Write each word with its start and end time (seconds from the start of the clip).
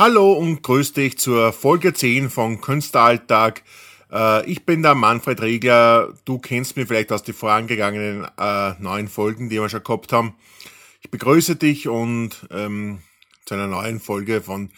Hallo 0.00 0.32
und 0.32 0.62
grüß 0.62 0.94
dich 0.94 1.18
zur 1.18 1.52
Folge 1.52 1.92
10 1.92 2.30
von 2.30 2.62
Künstleralltag. 2.62 3.62
Äh, 4.10 4.50
ich 4.50 4.64
bin 4.64 4.82
der 4.82 4.94
Manfred 4.94 5.42
Regler. 5.42 6.14
Du 6.24 6.38
kennst 6.38 6.74
mich 6.78 6.88
vielleicht 6.88 7.12
aus 7.12 7.22
den 7.22 7.34
vorangegangenen 7.34 8.26
äh, 8.38 8.72
neun 8.78 9.08
Folgen, 9.08 9.50
die 9.50 9.60
wir 9.60 9.68
schon 9.68 9.84
gehabt 9.84 10.10
haben. 10.14 10.32
Ich 11.02 11.10
begrüße 11.10 11.56
dich 11.56 11.86
und 11.86 12.30
ähm, 12.50 13.00
zu 13.44 13.52
einer 13.52 13.66
neuen 13.66 14.00
Folge 14.00 14.40
von 14.40 14.70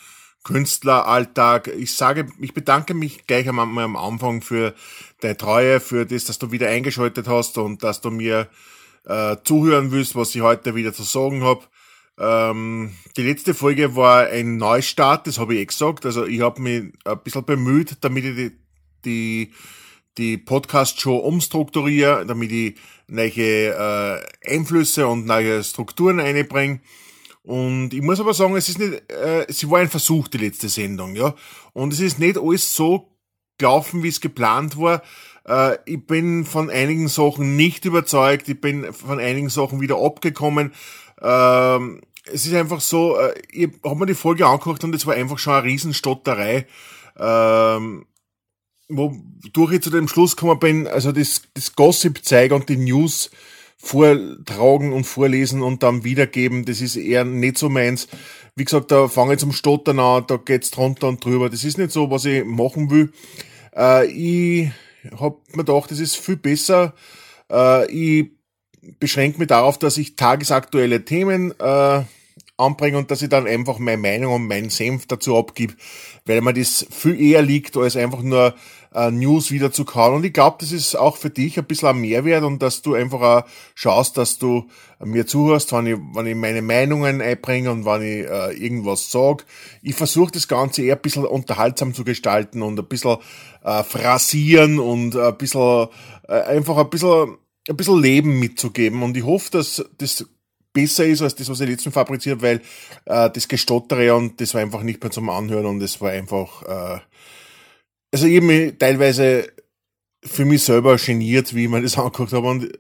Künstleralltag. 0.43 1.69
Ich 1.69 1.95
sage, 1.95 2.27
ich 2.41 2.53
bedanke 2.53 2.93
mich 2.93 3.25
gleich 3.29 3.49
am, 3.49 3.61
am 3.61 3.95
Anfang 3.95 4.43
für 4.43 4.75
deine 5.21 5.37
Treue, 5.37 5.79
für 5.79 6.05
das, 6.05 6.25
dass 6.25 6.41
du 6.41 6.51
wieder 6.51 6.67
eingeschaltet 6.67 7.29
hast 7.29 7.59
und 7.59 7.85
dass 7.85 8.01
du 8.01 8.11
mir 8.11 8.49
äh, 9.05 9.37
zuhören 9.45 9.93
willst, 9.93 10.17
was 10.17 10.35
ich 10.35 10.41
heute 10.41 10.75
wieder 10.75 10.93
zu 10.93 11.05
sagen 11.05 11.45
habe. 11.45 11.63
Ähm, 12.19 12.93
die 13.17 13.23
letzte 13.23 13.55
Folge 13.55 13.97
war 13.97 14.27
ein 14.27 14.57
Neustart, 14.57 15.27
das 15.27 15.39
habe 15.39 15.55
ich 15.55 15.61
eh 15.61 15.67
gesagt. 15.67 16.07
Also 16.07 16.27
ich 16.27 16.41
habe 16.41 16.61
mich 16.61 16.93
ein 17.05 17.21
bisschen 17.25 17.45
bemüht, 17.45 17.97
damit 18.01 18.25
ich 18.25 18.37
die, 18.37 18.53
die, 19.05 19.53
die 20.19 20.39
Podcast-Show 20.39 21.17
umstrukturiere, 21.17 22.27
damit 22.27 22.53
ich 22.53 22.75
neue 23.09 23.35
äh, 23.35 24.21
Einflüsse 24.47 25.07
und 25.07 25.27
neue 25.27 25.65
Strukturen 25.65 26.21
einbringe. 26.21 26.81
Und 27.43 27.93
ich 27.93 28.03
muss 28.03 28.21
aber 28.21 28.35
sagen, 28.35 28.57
es 28.57 28.69
ist 28.69 28.79
nicht, 28.79 29.11
äh, 29.11 29.47
sie 29.49 29.69
war 29.69 29.81
ein 29.81 29.91
Versuch, 29.91 30.29
die 30.29 30.39
letzte 30.39 30.69
Sendung, 30.69 31.17
ja. 31.17 31.35
Und 31.73 31.93
es 31.93 32.01
ist 32.01 32.19
nicht 32.19 32.39
alles 32.39 32.75
so 32.75 33.09
gelaufen, 33.59 34.03
wie 34.03 34.09
es 34.09 34.21
geplant 34.21 34.79
war. 34.79 35.03
Äh, 35.45 35.79
ich 35.87 36.07
bin 36.07 36.45
von 36.45 36.71
einigen 36.71 37.09
Sachen 37.09 37.57
nicht 37.57 37.85
überzeugt, 37.85 38.49
ich 38.49 38.61
bin 38.61 38.93
von 38.93 39.19
einigen 39.19 39.49
Sachen 39.49 39.81
wieder 39.81 39.97
abgekommen. 39.97 40.73
Ähm, 41.23 42.01
es 42.33 42.47
ist 42.47 42.55
einfach 42.55 42.81
so, 42.81 43.17
äh, 43.19 43.35
ich 43.51 43.71
habe 43.85 43.97
mir 43.97 44.07
die 44.07 44.15
Folge 44.15 44.47
angeguckt 44.47 44.85
und 44.85 44.95
es 44.95 45.07
war 45.07 45.15
einfach 45.15 45.39
schon 45.39 45.55
eine 45.55 45.65
Riesenstotterei. 45.65 46.67
Ähm, 47.19 48.07
wodurch 48.89 49.73
ich 49.73 49.83
zu 49.83 49.91
dem 49.91 50.09
Schluss 50.09 50.37
gekommen 50.37 50.59
bin, 50.59 50.87
also 50.87 51.13
das, 51.13 51.43
das 51.55 51.75
Gossip-Zeig 51.75 52.53
und 52.53 52.69
die 52.69 52.77
News 52.77 53.31
vortragen 53.77 54.93
und 54.93 55.05
vorlesen 55.05 55.63
und 55.63 55.83
dann 55.83 56.05
wiedergeben, 56.05 56.65
das 56.65 56.81
ist 56.81 56.97
eher 56.97 57.25
nicht 57.25 57.59
so 57.59 57.69
meins. 57.69 58.07
Wie 58.55 58.65
gesagt, 58.65 58.91
da 58.91 59.09
fange 59.09 59.35
ich 59.35 59.41
zum 59.41 59.53
Stottern 59.53 59.99
an, 59.99 60.25
da 60.27 60.37
geht's 60.37 60.71
drunter 60.71 61.09
und 61.09 61.25
drüber. 61.25 61.51
Das 61.51 61.65
ist 61.65 61.79
nicht 61.79 61.91
so, 61.91 62.11
was 62.11 62.25
ich 62.25 62.45
machen 62.45 62.91
will. 62.91 63.13
Äh, 63.75 64.07
ich 64.07 64.71
hab 65.19 65.39
mir 65.57 65.65
gedacht, 65.65 65.91
das 65.91 65.99
ist 65.99 66.17
viel 66.17 66.37
besser. 66.37 66.95
Äh, 67.51 67.91
ich 67.91 68.31
beschränke 68.99 69.39
mich 69.39 69.49
darauf, 69.49 69.79
dass 69.79 69.97
ich 69.97 70.17
tagesaktuelle 70.17 71.05
Themen 71.05 71.53
äh, 71.59 72.03
anbringe 72.57 72.99
und 72.99 73.11
dass 73.11 73.23
ich 73.23 73.29
dann 73.29 73.47
einfach 73.47 73.79
meine 73.79 74.01
Meinung 74.01 74.35
und 74.35 74.47
meinen 74.47 74.71
Senf 74.71 75.07
dazu 75.07 75.37
abgib, 75.37 75.77
weil 76.27 76.41
mir 76.41 76.53
das 76.53 76.87
viel 76.91 77.21
eher 77.21 77.43
liegt, 77.43 77.77
als 77.77 77.97
einfach 77.97 78.23
nur 78.23 78.55
äh, 78.95 79.11
News 79.11 79.51
wieder 79.51 79.73
zu 79.73 79.85
kauen. 79.85 80.15
Und 80.15 80.25
ich 80.25 80.33
glaube, 80.33 80.59
das 80.61 80.73
ist 80.73 80.95
auch 80.97 81.17
für 81.17 81.31
dich 81.31 81.59
ein 81.59 81.65
bisschen 81.65 81.89
ein 81.89 82.01
Mehrwert 82.01 82.45
und 82.45 82.63
dass 82.63 82.83
du 82.83 82.95
einfach 82.95 83.21
auch 83.21 83.45
schaust, 83.75 84.17
dass 84.17 84.39
du 84.39 84.69
mir 85.01 85.27
zuhörst, 85.27 85.73
wenn 85.73 85.87
ich, 85.87 85.97
wenn 86.15 86.27
ich 86.27 86.37
meine 86.37 86.63
Meinungen 86.63 87.21
einbringe 87.21 87.71
und 87.71 87.85
wenn 87.85 88.03
ich 88.03 88.29
äh, 88.29 88.53
irgendwas 88.53 89.11
sage. 89.11 89.45
Ich 89.83 89.95
versuche 89.95 90.33
das 90.33 90.49
Ganze 90.49 90.83
eher 90.83 90.97
ein 90.97 91.03
bisschen 91.03 91.25
unterhaltsam 91.25 91.95
zu 91.95 92.05
gestalten 92.05 92.63
und 92.63 92.79
ein 92.79 92.87
bisschen 92.87 93.17
äh, 93.65 93.83
phrasieren 93.83 94.79
und 94.79 95.17
ein 95.17 95.37
bisschen 95.37 95.89
äh, 96.29 96.41
einfach 96.43 96.77
ein 96.77 96.91
bisschen 96.91 97.39
ein 97.69 97.77
bisschen 97.77 98.01
Leben 98.01 98.39
mitzugeben. 98.39 99.03
Und 99.03 99.17
ich 99.17 99.25
hoffe, 99.25 99.51
dass 99.53 99.85
das 99.99 100.27
besser 100.73 101.05
ist 101.05 101.23
als 101.23 101.35
das, 101.35 101.49
was 101.49 101.61
ich 101.61 101.69
letztens 101.69 101.95
fabriziert, 101.95 102.43
weil 102.43 102.61
äh, 103.05 103.31
das 103.31 103.49
Gestottere 103.49 104.15
und 104.15 104.41
das 104.41 104.55
war 104.55 104.61
einfach 104.61 104.83
nicht 104.83 105.03
mehr 105.03 105.11
zum 105.11 105.29
Anhören 105.29 105.67
und 105.67 105.81
das 105.81 106.01
war 106.01 106.11
einfach, 106.11 106.63
äh, 106.63 107.01
also 108.11 108.27
ich 108.27 108.41
mich 108.41 108.79
teilweise 108.79 109.53
für 110.25 110.45
mich 110.45 110.63
selber 110.63 110.97
geniert, 110.97 111.55
wie 111.55 111.65
ich 111.65 111.71
mir 111.71 111.83
das 111.83 111.99
angeguckt 111.99 112.33
habe 112.33 112.49
und 112.49 112.79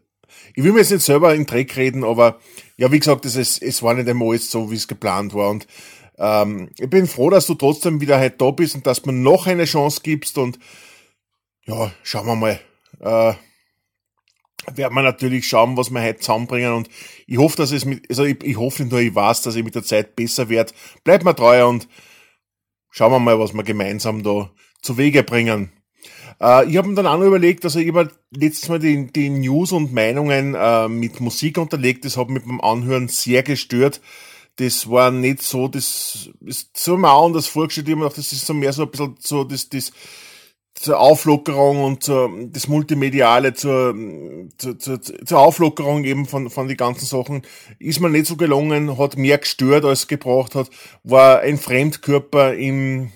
ich 0.54 0.64
will 0.64 0.72
mir 0.72 0.80
jetzt 0.80 0.90
nicht 0.90 1.04
selber 1.04 1.34
in 1.34 1.46
Dreck 1.46 1.76
reden, 1.76 2.04
aber 2.04 2.40
ja, 2.76 2.90
wie 2.90 2.98
gesagt, 2.98 3.24
es, 3.26 3.36
es 3.36 3.82
war 3.82 3.94
nicht 3.94 4.08
einmal 4.08 4.38
so, 4.38 4.70
wie 4.70 4.76
es 4.76 4.88
geplant 4.88 5.34
war 5.34 5.50
und 5.50 5.66
ähm, 6.18 6.70
ich 6.78 6.88
bin 6.88 7.06
froh, 7.06 7.30
dass 7.30 7.46
du 7.46 7.54
trotzdem 7.54 8.00
wieder 8.00 8.18
halt 8.18 8.40
da 8.40 8.50
bist 8.50 8.74
und 8.74 8.86
dass 8.86 9.04
mir 9.04 9.12
noch 9.12 9.46
eine 9.46 9.64
Chance 9.64 10.00
gibst 10.02 10.38
und 10.38 10.58
ja, 11.64 11.92
schauen 12.02 12.26
wir 12.26 12.36
mal. 12.36 12.60
Äh, 13.00 13.34
werden 14.74 14.94
wir 14.94 15.02
natürlich 15.02 15.46
schauen, 15.46 15.76
was 15.76 15.90
wir 15.90 16.02
heute 16.02 16.20
zusammenbringen 16.20 16.72
und 16.72 16.88
ich 17.26 17.38
hoffe, 17.38 17.56
dass 17.56 17.72
es 17.72 17.84
mit, 17.84 18.08
also 18.08 18.24
ich, 18.24 18.42
ich 18.42 18.56
hoffe 18.56 18.84
nur, 18.84 19.00
ich 19.00 19.14
weiß, 19.14 19.42
dass 19.42 19.56
ich 19.56 19.64
mit 19.64 19.74
der 19.74 19.82
Zeit 19.82 20.16
besser 20.16 20.48
werde. 20.48 20.72
Bleibt 21.04 21.24
mir 21.24 21.34
treu 21.34 21.66
und 21.66 21.88
schauen 22.90 23.12
wir 23.12 23.18
mal, 23.18 23.38
was 23.38 23.54
wir 23.54 23.62
gemeinsam 23.62 24.22
da 24.22 24.50
zu 24.82 24.96
Wege 24.98 25.22
bringen. 25.22 25.72
Äh, 26.40 26.70
ich 26.70 26.76
habe 26.76 26.88
mir 26.88 26.94
dann 26.94 27.06
auch 27.06 27.18
noch 27.18 27.26
überlegt, 27.26 27.64
also 27.64 27.78
ich 27.78 27.88
habe 27.88 28.10
letztes 28.30 28.68
Mal 28.68 28.78
die, 28.78 29.06
die 29.12 29.30
News 29.30 29.72
und 29.72 29.92
Meinungen 29.92 30.54
äh, 30.54 30.88
mit 30.88 31.20
Musik 31.20 31.58
unterlegt, 31.58 32.04
das 32.04 32.16
hat 32.16 32.28
mit 32.28 32.44
dem 32.44 32.60
Anhören 32.60 33.08
sehr 33.08 33.42
gestört. 33.42 34.00
Das 34.56 34.90
war 34.90 35.10
nicht 35.10 35.42
so, 35.42 35.66
das 35.68 36.30
ist 36.44 36.76
so 36.76 36.96
mal 36.98 37.16
anders 37.16 37.46
vorgestellt, 37.46 37.88
ich 37.88 37.92
habe 37.92 38.00
mir 38.00 38.08
gedacht, 38.08 38.18
das 38.18 38.32
ist 38.32 38.46
so 38.46 38.52
mehr 38.52 38.72
so 38.72 38.82
ein 38.82 38.90
bisschen 38.90 39.16
so 39.18 39.44
das, 39.44 39.68
das 39.70 39.92
zur 40.74 40.98
Auflockerung 40.98 41.84
und 41.84 42.02
zur, 42.02 42.30
das 42.46 42.66
Multimediale, 42.66 43.54
zur, 43.54 43.94
zur, 44.58 44.78
zur, 44.78 45.00
zur 45.00 45.38
Auflockerung 45.38 46.04
eben 46.04 46.26
von, 46.26 46.50
von 46.50 46.68
die 46.68 46.76
ganzen 46.76 47.06
Sachen, 47.06 47.42
ist 47.78 48.00
mir 48.00 48.10
nicht 48.10 48.26
so 48.26 48.36
gelungen, 48.36 48.98
hat 48.98 49.16
mehr 49.16 49.38
gestört 49.38 49.84
als 49.84 50.08
gebraucht 50.08 50.54
hat, 50.54 50.70
war 51.04 51.40
ein 51.40 51.58
Fremdkörper 51.58 52.54
im, 52.54 53.12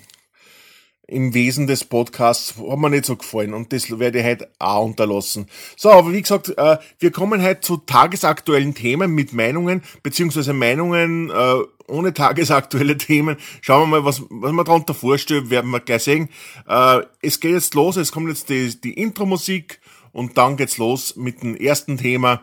im 1.07 1.33
Wesen 1.33 1.67
des 1.67 1.83
Podcasts 1.85 2.55
hat 2.57 2.77
mir 2.77 2.89
nicht 2.89 3.05
so 3.05 3.15
gefallen 3.15 3.53
und 3.53 3.73
das 3.73 3.99
werde 3.99 4.19
ich 4.19 4.25
heute 4.25 4.49
auch 4.59 4.85
unterlassen. 4.85 5.47
So, 5.75 5.89
aber 5.89 6.13
wie 6.13 6.21
gesagt, 6.21 6.53
äh, 6.57 6.77
wir 6.99 7.11
kommen 7.11 7.41
heute 7.41 7.61
zu 7.61 7.77
tagesaktuellen 7.77 8.75
Themen 8.75 9.11
mit 9.11 9.33
Meinungen, 9.33 9.83
beziehungsweise 10.03 10.53
Meinungen 10.53 11.31
äh, 11.31 11.63
ohne 11.87 12.13
tagesaktuelle 12.13 12.97
Themen. 12.97 13.37
Schauen 13.61 13.89
wir 13.89 13.99
mal, 13.99 14.05
was, 14.05 14.23
was 14.29 14.51
man 14.51 14.65
darunter 14.65 14.93
vorstellt, 14.93 15.49
werden 15.49 15.71
wir 15.71 15.79
gleich 15.79 16.03
sehen. 16.03 16.29
Äh, 16.67 17.01
es 17.21 17.39
geht 17.39 17.53
jetzt 17.53 17.73
los, 17.73 17.95
es 17.97 18.11
kommt 18.11 18.29
jetzt 18.29 18.49
die, 18.49 18.79
die 18.79 18.93
Intro-Musik 18.93 19.79
und 20.11 20.37
dann 20.37 20.57
geht's 20.57 20.77
los 20.77 21.15
mit 21.15 21.41
dem 21.43 21.55
ersten 21.55 21.97
Thema 21.97 22.41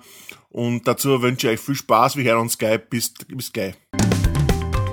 und 0.55 0.87
dazu 0.87 1.21
wünsche 1.21 1.49
ich 1.49 1.55
euch 1.55 1.65
viel 1.67 1.75
Spaß, 1.75 2.17
wir 2.17 2.25
hören 2.25 2.43
uns 2.43 2.57
gleich, 2.57 2.81
bis, 2.89 3.13
bis 3.27 3.53
gleich. 3.53 3.75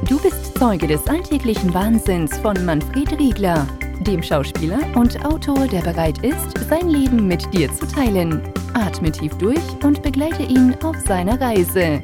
Du 0.10 0.20
bist 0.20 0.58
Zeuge 0.58 0.88
des 0.88 1.06
alltäglichen 1.06 1.72
Wahnsinns 1.72 2.36
von 2.40 2.66
Manfred 2.66 3.12
Riegler, 3.20 3.68
dem 4.00 4.24
Schauspieler 4.24 4.80
und 4.96 5.24
Autor, 5.24 5.68
der 5.68 5.82
bereit 5.82 6.18
ist, 6.26 6.58
sein 6.68 6.90
Leben 6.90 7.28
mit 7.28 7.54
dir 7.54 7.72
zu 7.72 7.88
teilen. 7.88 8.42
Atme 8.74 9.12
tief 9.12 9.34
durch 9.36 9.62
und 9.84 10.02
begleite 10.02 10.42
ihn 10.42 10.76
auf 10.84 10.98
seiner 11.06 11.40
Reise. 11.40 12.02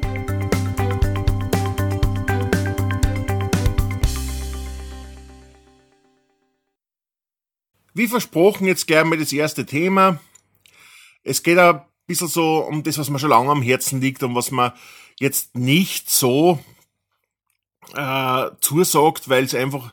Wie 7.98 8.06
versprochen, 8.06 8.68
jetzt 8.68 8.86
gleich 8.86 9.02
mal 9.02 9.18
das 9.18 9.32
erste 9.32 9.66
Thema. 9.66 10.20
Es 11.24 11.42
geht 11.42 11.58
ein 11.58 11.80
bisschen 12.06 12.28
so 12.28 12.58
um 12.58 12.84
das, 12.84 12.96
was 12.96 13.10
mir 13.10 13.18
schon 13.18 13.30
lange 13.30 13.50
am 13.50 13.60
Herzen 13.60 14.00
liegt 14.00 14.22
und 14.22 14.36
was 14.36 14.52
man 14.52 14.70
jetzt 15.18 15.56
nicht 15.56 16.08
so 16.08 16.60
äh, 17.96 18.50
zusagt, 18.60 19.28
weil 19.28 19.42
es 19.42 19.56
einfach 19.56 19.92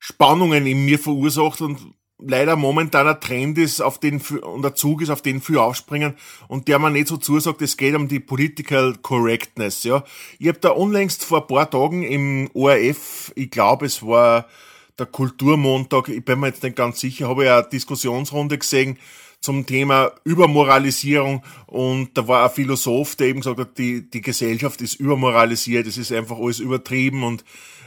Spannungen 0.00 0.66
in 0.66 0.84
mir 0.84 0.98
verursacht 0.98 1.60
und 1.60 1.94
leider 2.18 2.56
momentan 2.56 3.06
ein 3.06 3.20
Trend 3.20 3.56
ist, 3.58 3.80
auf 3.80 4.00
den 4.00 4.20
und 4.20 4.62
der 4.62 4.74
Zug 4.74 5.00
ist, 5.02 5.10
auf 5.10 5.22
den 5.22 5.40
viel 5.40 5.58
aufspringen 5.58 6.16
und 6.48 6.66
der 6.66 6.80
man 6.80 6.94
nicht 6.94 7.06
so 7.06 7.18
zusagt, 7.18 7.62
es 7.62 7.76
geht 7.76 7.94
um 7.94 8.08
die 8.08 8.18
Political 8.18 8.96
Correctness, 9.00 9.84
ja. 9.84 10.02
Ich 10.40 10.48
habe 10.48 10.58
da 10.58 10.70
unlängst 10.70 11.24
vor 11.24 11.42
ein 11.42 11.46
paar 11.46 11.70
Tagen 11.70 12.02
im 12.02 12.50
ORF, 12.52 13.30
ich 13.36 13.52
glaube 13.52 13.86
es 13.86 14.04
war 14.04 14.48
der 14.98 15.06
Kulturmontag, 15.06 16.08
ich 16.08 16.24
bin 16.24 16.40
mir 16.40 16.48
jetzt 16.48 16.62
nicht 16.62 16.76
ganz 16.76 17.00
sicher, 17.00 17.28
habe 17.28 17.44
ich 17.44 17.50
eine 17.50 17.68
Diskussionsrunde 17.68 18.58
gesehen, 18.58 18.98
zum 19.44 19.66
Thema 19.66 20.10
Übermoralisierung 20.24 21.44
und 21.66 22.16
da 22.16 22.26
war 22.26 22.44
ein 22.44 22.54
Philosoph, 22.54 23.14
der 23.16 23.26
eben 23.26 23.40
gesagt 23.40 23.60
hat, 23.60 23.76
die, 23.76 24.08
die 24.08 24.22
Gesellschaft 24.22 24.80
ist 24.80 24.94
übermoralisiert, 24.94 25.86
es 25.86 25.98
ist 25.98 26.12
einfach 26.12 26.38
alles 26.38 26.60
übertrieben 26.60 27.22
und 27.22 27.44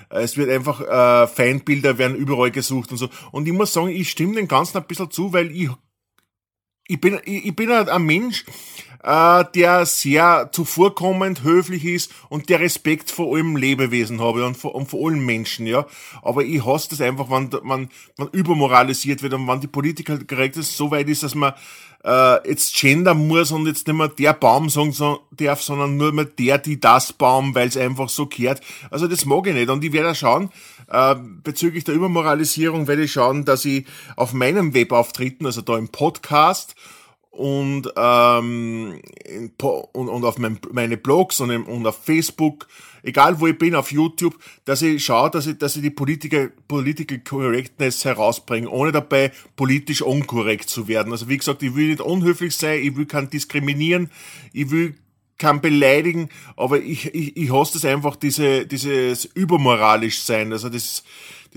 äh, 0.10 0.22
es 0.22 0.38
wird 0.38 0.52
einfach, 0.52 0.82
äh, 0.82 1.28
Feindbilder 1.28 1.98
werden 1.98 2.16
überall 2.16 2.52
gesucht 2.52 2.92
und 2.92 2.98
so. 2.98 3.10
Und 3.32 3.48
ich 3.48 3.54
muss 3.54 3.74
sagen, 3.74 3.90
ich 3.90 4.12
stimme 4.12 4.36
dem 4.36 4.48
Ganzen 4.48 4.78
ein 4.78 4.86
bisschen 4.86 5.10
zu, 5.10 5.34
weil 5.34 5.50
ich, 5.50 5.70
ich 6.88 7.02
bin, 7.02 7.20
ich, 7.26 7.48
ich 7.48 7.56
bin 7.56 7.72
ein 7.72 8.04
Mensch, 8.04 8.46
äh, 9.04 9.44
der 9.56 9.86
sehr 9.86 10.50
zuvorkommend, 10.52 11.44
höflich 11.44 11.86
ist 11.86 12.12
und 12.30 12.50
der 12.50 12.60
Respekt 12.60 13.12
vor 13.12 13.36
allem 13.36 13.56
Lebewesen 13.56 14.22
habe 14.22 14.46
und 14.46 14.58
vor, 14.58 14.76
und 14.76 14.90
vor 14.90 15.08
allen 15.08 15.26
Menschen, 15.26 15.68
ja. 15.68 15.86
Aber 16.22 16.44
ich 16.44 16.66
hasse 16.66 16.90
das 16.90 17.02
einfach, 17.02 17.30
wenn, 17.30 17.52
wenn, 17.52 17.90
wenn 18.18 18.28
übermoralisiert 18.32 19.22
wird 19.24 19.34
und 19.34 19.48
wenn 19.48 19.62
die 19.62 19.68
Politiker 19.68 20.18
korrekt 20.20 20.58
ist, 20.58 20.76
so 20.76 20.92
weit 20.92 21.08
ist, 21.10 21.24
dass 21.24 21.36
man 21.36 21.54
äh, 22.04 22.50
jetzt 22.50 22.76
gender 22.76 23.14
muss 23.14 23.52
und 23.52 23.68
jetzt 23.68 23.88
nicht 23.88 23.96
mehr 23.96 24.08
der 24.08 24.34
Baum 24.34 24.70
sagen 24.70 24.96
darf, 25.32 25.62
sondern 25.62 25.98
nur 25.98 26.12
mehr 26.12 26.26
der, 26.26 26.58
die 26.58 26.80
das 26.80 27.14
Baum, 27.14 27.54
weil 27.56 27.68
es 27.68 27.78
einfach 27.78 28.10
so 28.10 28.26
kehrt. 28.26 28.62
Also 28.90 29.08
das 29.08 29.26
mag 29.26 29.48
ich 29.48 29.54
nicht. 29.54 29.70
Und 29.70 29.84
ich 29.84 29.92
werde 29.92 30.16
schauen, 30.16 30.50
äh, 30.90 31.16
bezüglich 31.44 31.84
der 31.84 31.96
Übermoralisierung 31.96 32.88
werde 32.88 33.04
ich 33.04 33.12
schauen, 33.12 33.46
dass 33.46 33.66
ich 33.66 33.86
auf 34.16 34.34
meinem 34.34 34.74
Webauftritten, 34.74 35.46
also 35.46 35.62
da 35.62 35.78
im 35.78 35.90
Podcast 35.90 36.76
und, 37.38 37.88
ähm, 37.96 39.00
und, 39.62 40.10
und 40.10 40.26
auf 40.26 40.40
mein, 40.40 40.60
meine 40.72 40.98
Blogs 40.98 41.40
und, 41.40 41.52
und 41.52 41.86
auf 41.86 42.04
Facebook, 42.04 42.68
egal 43.04 43.40
wo 43.40 43.48
ich 43.48 43.58
bin, 43.58 43.76
auf 43.76 43.92
YouTube, 43.92 44.36
dass 44.66 44.82
ich 44.82 45.06
schaue, 45.06 45.30
dass 45.30 45.46
ich, 45.46 45.58
dass 45.58 45.76
ich 45.76 45.84
die 45.84 45.92
Politiker, 45.92 46.50
Political 46.68 47.20
Correctness 47.20 48.06
herausbringe, 48.06 48.70
ohne 48.70 48.92
dabei 48.92 49.32
politisch 49.56 50.02
unkorrekt 50.02 50.70
zu 50.70 50.88
werden. 50.88 51.12
Also 51.12 51.30
wie 51.30 51.38
gesagt, 51.38 51.62
ich 51.62 51.76
will 51.76 51.90
nicht 51.90 52.02
unhöflich 52.02 52.56
sein, 52.56 52.82
ich 52.82 52.96
will 52.96 53.06
kein 53.06 53.30
diskriminieren, 53.30 54.10
ich 54.52 54.72
will 54.72 54.96
kann 55.38 55.62
beleidigen, 55.62 56.30
aber 56.56 56.82
ich, 56.82 57.14
ich, 57.14 57.38
ich 57.38 57.52
hasse 57.52 57.74
das 57.74 57.86
einfach, 57.86 58.16
diese, 58.16 58.66
dieses 58.66 59.26
übermoralisch 59.26 60.22
sein. 60.22 60.52
Also 60.52 60.70
das, 60.70 61.04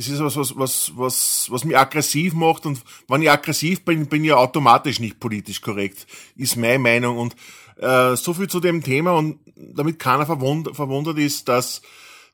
das 0.01 0.09
ist 0.09 0.21
was, 0.21 0.37
was, 0.37 0.57
was, 0.57 0.93
was, 0.97 1.47
was 1.51 1.65
mich 1.65 1.77
aggressiv 1.77 2.33
macht 2.33 2.65
und 2.65 2.81
wenn 3.09 3.21
ich 3.21 3.31
aggressiv 3.31 3.85
bin, 3.85 4.07
bin 4.07 4.25
ich 4.25 4.33
automatisch 4.33 4.99
nicht 4.99 5.21
politisch 5.21 5.61
korrekt, 5.61 6.07
ist 6.37 6.57
meine 6.57 6.79
Meinung. 6.79 7.19
Und 7.19 7.37
äh, 7.77 8.17
so 8.17 8.33
viel 8.33 8.49
zu 8.49 8.61
dem 8.61 8.83
Thema 8.83 9.13
und 9.13 9.41
damit 9.57 9.99
keiner 9.99 10.25
verwundert, 10.25 10.77
verwundert 10.77 11.19
ist, 11.19 11.49
dass, 11.49 11.83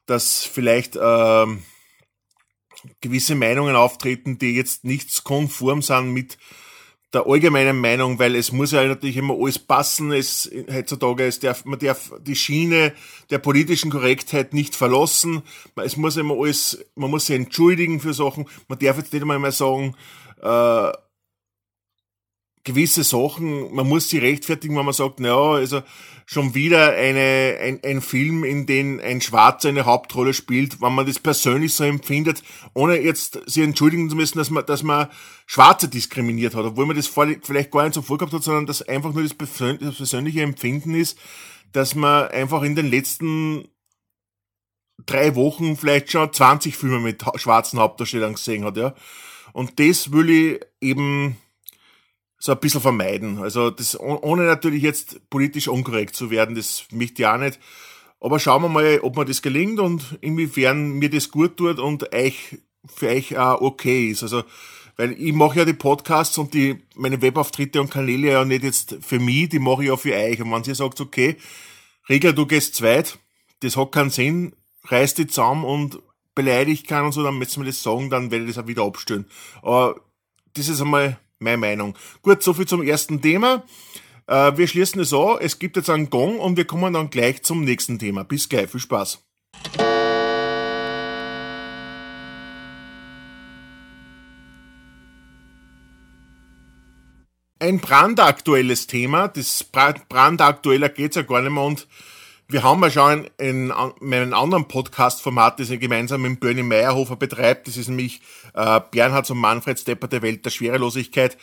dass 0.07 0.45
vielleicht 0.45 0.95
äh, 0.95 1.47
gewisse 3.01 3.35
Meinungen 3.35 3.75
auftreten, 3.75 4.39
die 4.39 4.55
jetzt 4.55 4.85
nichts 4.85 5.25
konform 5.25 5.83
sind 5.83 6.13
mit 6.13 6.39
der 7.15 7.27
allgemeinen 7.27 7.81
Meinung, 7.81 8.19
weil 8.19 8.35
es 8.35 8.53
muss 8.53 8.73
ja 8.73 8.85
natürlich 8.85 9.17
immer 9.17 9.37
alles 9.41 9.59
passen. 9.59 10.13
Es 10.13 10.51
heutzutage 10.71 11.25
es 11.25 11.39
darf 11.39 11.65
man 11.65 11.79
darf 11.79 12.13
die 12.21 12.35
Schiene 12.35 12.93
der 13.31 13.39
politischen 13.39 13.91
Korrektheit 13.91 14.53
nicht 14.53 14.75
verlassen. 14.75 15.43
Es 15.77 15.97
muss 15.97 16.17
immer 16.17 16.35
alles, 16.35 16.85
man 16.95 17.11
muss 17.11 17.27
sich 17.27 17.37
entschuldigen 17.37 18.01
für 18.01 18.13
Sachen. 18.13 18.47
Man 18.69 18.79
darf 18.79 18.99
jetzt 18.99 19.13
nicht 19.13 19.23
einmal 19.23 19.39
mehr 19.39 19.53
sagen, 19.53 19.95
äh, 20.43 20.93
gewisse 22.67 23.05
Sachen, 23.05 23.73
man 23.73 23.89
muss 23.89 24.11
sie 24.11 24.19
rechtfertigen, 24.19 24.77
wenn 24.77 24.85
man 24.85 24.93
sagt, 24.93 25.21
naja, 25.21 25.53
also 25.53 25.83
schon 26.27 26.55
wieder 26.55 26.93
eine, 26.95 27.57
ein, 27.63 27.81
ein 27.85 28.01
Film, 28.03 28.43
in 28.43 28.67
dem 28.67 29.01
ein 29.01 29.21
Schwarzer 29.21 29.69
eine 29.69 29.87
Hauptrolle 29.87 30.35
spielt, 30.35 30.83
wenn 30.83 30.93
man 30.93 31.07
das 31.07 31.21
persönlich 31.21 31.73
so 31.73 31.85
empfindet, 31.85 32.43
ohne 32.75 33.01
jetzt 33.01 33.41
sie 33.47 33.63
entschuldigen 33.63 34.11
zu 34.11 34.17
müssen, 34.17 34.37
dass 34.37 34.51
man, 34.51 34.67
dass 34.67 34.83
man 34.83 35.09
Schwarze 35.47 35.89
diskriminiert 35.89 36.57
hat, 36.57 36.65
obwohl 36.65 36.87
man 36.87 36.97
das 36.97 37.07
vielleicht 37.07 37.71
gar 37.71 37.85
nicht 37.85 37.95
so 37.95 38.03
vorgehabt 38.03 38.35
hat, 38.35 38.43
sondern 38.43 38.67
dass 38.67 38.83
einfach 38.83 39.15
nur 39.15 39.23
das 39.23 39.35
persönliche 39.35 40.43
Empfinden 40.43 40.95
ist, 40.95 41.17
dass 41.71 41.95
man 41.95 42.29
einfach 42.29 42.65
in 42.65 42.75
den 42.75 42.91
letzten 42.91 43.69
drei 45.07 45.37
Wochen 45.37 45.77
vielleicht 45.77 46.11
schon 46.11 46.33
20 46.33 46.77
Filme 46.77 46.99
mit 46.99 47.23
schwarzen 47.37 47.79
Hauptdarstellern 47.79 48.35
gesehen 48.35 48.65
hat, 48.65 48.77
ja. 48.77 48.95
Und 49.53 49.79
das 49.79 50.11
will 50.11 50.29
ich 50.29 50.61
eben 50.81 51.37
so 52.47 52.53
ein 52.53 52.61
bisschen 52.61 52.81
vermeiden. 52.81 53.39
Also 53.39 53.71
das, 53.71 53.99
ohne 53.99 54.45
natürlich 54.45 54.83
jetzt 54.83 55.29
politisch 55.31 55.67
unkorrekt 55.67 56.15
zu 56.15 56.31
werden, 56.31 56.55
das 56.55 56.87
möchte 56.93 57.23
ich 57.23 57.27
auch 57.27 57.39
nicht. 57.39 57.59
Aber 58.21 58.39
schauen 58.39 58.63
wir 58.63 58.69
mal, 58.69 59.01
ob 59.03 59.17
mir 59.17 59.25
das 59.25 59.43
gelingt 59.43 59.81
und 59.81 60.17
inwiefern 60.21 60.93
mir 60.93 61.11
das 61.11 61.33
gut 61.33 61.57
tut 61.57 61.81
und 61.81 62.15
euch, 62.15 62.59
für 62.87 63.09
euch 63.09 63.37
auch 63.37 63.61
okay 63.61 64.11
ist. 64.11 64.23
Also, 64.23 64.45
weil 64.97 65.13
ich 65.21 65.33
mache 65.33 65.59
ja 65.59 65.65
die 65.65 65.73
Podcasts 65.73 66.39
und 66.39 66.55
die, 66.55 66.79
meine 66.95 67.21
Webauftritte 67.21 67.81
und 67.81 67.91
Kanäle 67.91 68.29
ja 68.31 68.45
nicht 68.45 68.63
jetzt 68.63 68.97
für 69.01 69.19
mich, 69.19 69.49
die 69.49 69.59
mache 69.59 69.83
ich 69.83 69.89
ja 69.89 69.97
für 69.97 70.15
euch. 70.15 70.41
Und 70.41 70.53
wenn 70.53 70.63
ihr 70.63 70.75
sagt, 70.77 71.01
okay, 71.01 71.37
Regler, 72.09 72.33
du 72.33 72.47
gehst 72.47 72.77
zweit, 72.77 73.19
das 73.61 73.77
hat 73.77 73.91
keinen 73.91 74.11
Sinn, 74.11 74.55
reiß 74.85 75.15
die 75.15 75.27
zusammen 75.27 75.65
und 75.65 75.99
beleidigt 76.37 76.87
kann 76.87 77.07
und 77.07 77.13
so, 77.13 77.25
dann 77.25 77.39
müssen 77.39 77.65
wir 77.65 77.67
das 77.67 77.83
sagen, 77.83 78.09
dann 78.09 78.31
werde 78.31 78.45
ich 78.45 78.55
das 78.55 78.63
auch 78.63 78.69
wieder 78.69 78.85
abstellen. 78.85 79.27
Aber 79.63 80.01
das 80.55 80.69
ist 80.69 80.81
einmal 80.81 81.19
meine 81.39 81.59
Meinung. 81.59 81.97
Gut, 82.23 82.43
soviel 82.43 82.67
zum 82.67 82.83
ersten 82.83 83.21
Thema. 83.21 83.65
Äh, 84.27 84.57
wir 84.57 84.67
schließen 84.67 85.01
es 85.01 85.13
an. 85.13 85.39
Es 85.41 85.59
gibt 85.59 85.77
jetzt 85.77 85.91
einen 85.91 86.11
Gong 86.11 86.39
und 86.39 86.57
wir 86.57 86.67
kommen 86.67 86.95
dann 86.95 87.11
gleich 87.11 87.43
zum 87.43 87.65
nächsten 87.65 87.99
Thema. 87.99 88.25
Bis 88.25 88.49
gleich. 88.49 88.71
Viel 88.71 88.81
Spaß. 88.81 89.23
Ein 97.59 97.81
brandaktuelles 97.81 98.87
Thema. 98.87 99.29
Das 99.29 99.65
brandaktueller 99.65 100.89
geht's 100.89 101.17
ja 101.17 101.23
gar 101.23 101.41
nicht 101.41 101.53
mehr 101.53 101.63
und 101.65 101.87
wir 102.49 102.63
haben 102.63 102.83
ja 102.83 102.91
schon 102.91 103.29
in, 103.39 103.73
in 104.01 104.13
einem 104.13 104.35
anderen 104.35 104.69
Podcast-Format, 104.69 105.59
das 105.59 105.71
er 105.71 105.79
gemeinsam 105.79 106.23
mit 106.23 106.39
Bernie 106.39 106.63
Meyerhofer 106.63 107.17
betreibt. 107.17 107.67
Das 107.67 107.77
ist 107.77 107.89
nämlich 107.89 108.21
äh, 108.55 108.81
Bernhard 108.91 109.29
und 109.31 109.39
Manfred 109.39 109.79
Stepper 109.79 110.07
der 110.07 110.23
Welt 110.23 110.45
der 110.45 110.51
Schwerelosigkeit. 110.51 111.37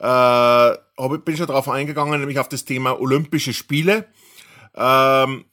Äh, 0.00 1.18
bin 1.24 1.36
schon 1.36 1.46
darauf 1.46 1.68
eingegangen, 1.68 2.18
nämlich 2.18 2.38
auf 2.38 2.48
das 2.48 2.64
Thema 2.64 3.00
Olympische 3.00 3.52
Spiele. 3.52 4.06
Ähm, 4.74 5.44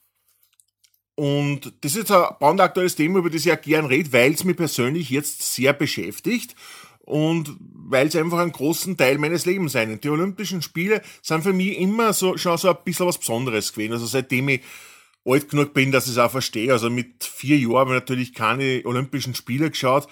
und 1.13 1.73
das 1.81 1.91
ist 1.93 1.97
jetzt 1.97 2.11
ein 2.11 2.25
brandaktuelles 2.39 2.95
Thema, 2.95 3.19
über 3.19 3.29
das 3.29 3.45
ich 3.45 3.51
auch 3.51 3.61
gern 3.61 3.85
rede, 3.85 4.11
weil 4.11 4.33
es 4.33 4.43
mich 4.43 4.57
persönlich 4.57 5.09
jetzt 5.11 5.53
sehr 5.53 5.73
beschäftigt 5.73 6.55
und 6.99 7.55
weil 7.59 8.07
es 8.07 8.15
einfach 8.15 8.39
einen 8.39 8.51
großen 8.51 8.97
Teil 8.97 9.19
meines 9.19 9.45
Lebens 9.45 9.73
sein. 9.73 10.01
Die 10.01 10.09
Olympischen 10.09 10.63
Spiele 10.63 11.01
sind 11.21 11.43
für 11.43 11.53
mich 11.53 11.77
immer 11.79 12.11
so, 12.11 12.37
schon 12.37 12.57
so 12.57 12.69
ein 12.69 12.77
bisschen 12.83 13.05
was 13.05 13.19
Besonderes 13.19 13.71
gewesen. 13.71 13.93
Also 13.93 14.07
seitdem 14.07 14.49
ich 14.49 14.61
alt 15.25 15.49
genug 15.49 15.73
bin, 15.73 15.91
dass 15.91 16.05
ich 16.05 16.11
es 16.11 16.17
auch 16.17 16.31
verstehe. 16.31 16.71
Also 16.71 16.89
mit 16.89 17.23
vier 17.23 17.57
Jahren 17.57 17.75
habe 17.75 17.93
ich 17.95 18.01
natürlich 18.01 18.33
keine 18.33 18.81
Olympischen 18.85 19.35
Spiele 19.35 19.69
geschaut. 19.69 20.07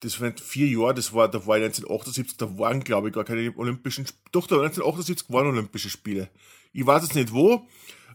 Das 0.00 0.20
waren 0.20 0.36
vier 0.36 0.66
Jahre, 0.66 0.94
das 0.94 1.12
war, 1.12 1.28
da 1.28 1.46
war 1.46 1.58
ich 1.58 1.64
1978, 1.64 2.36
da 2.36 2.58
waren, 2.58 2.82
glaube 2.82 3.08
ich, 3.08 3.14
gar 3.14 3.22
keine 3.22 3.56
Olympischen, 3.56 4.04
doch, 4.32 4.48
da 4.48 4.56
1978 4.56 5.32
waren 5.32 5.46
Olympische 5.46 5.90
Spiele. 5.90 6.28
Ich 6.72 6.84
weiß 6.84 7.04
jetzt 7.04 7.14
nicht 7.14 7.32
wo, 7.32 7.68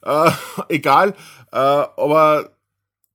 äh, 0.03 0.31
egal, 0.69 1.15
äh, 1.53 1.55
aber, 1.55 2.51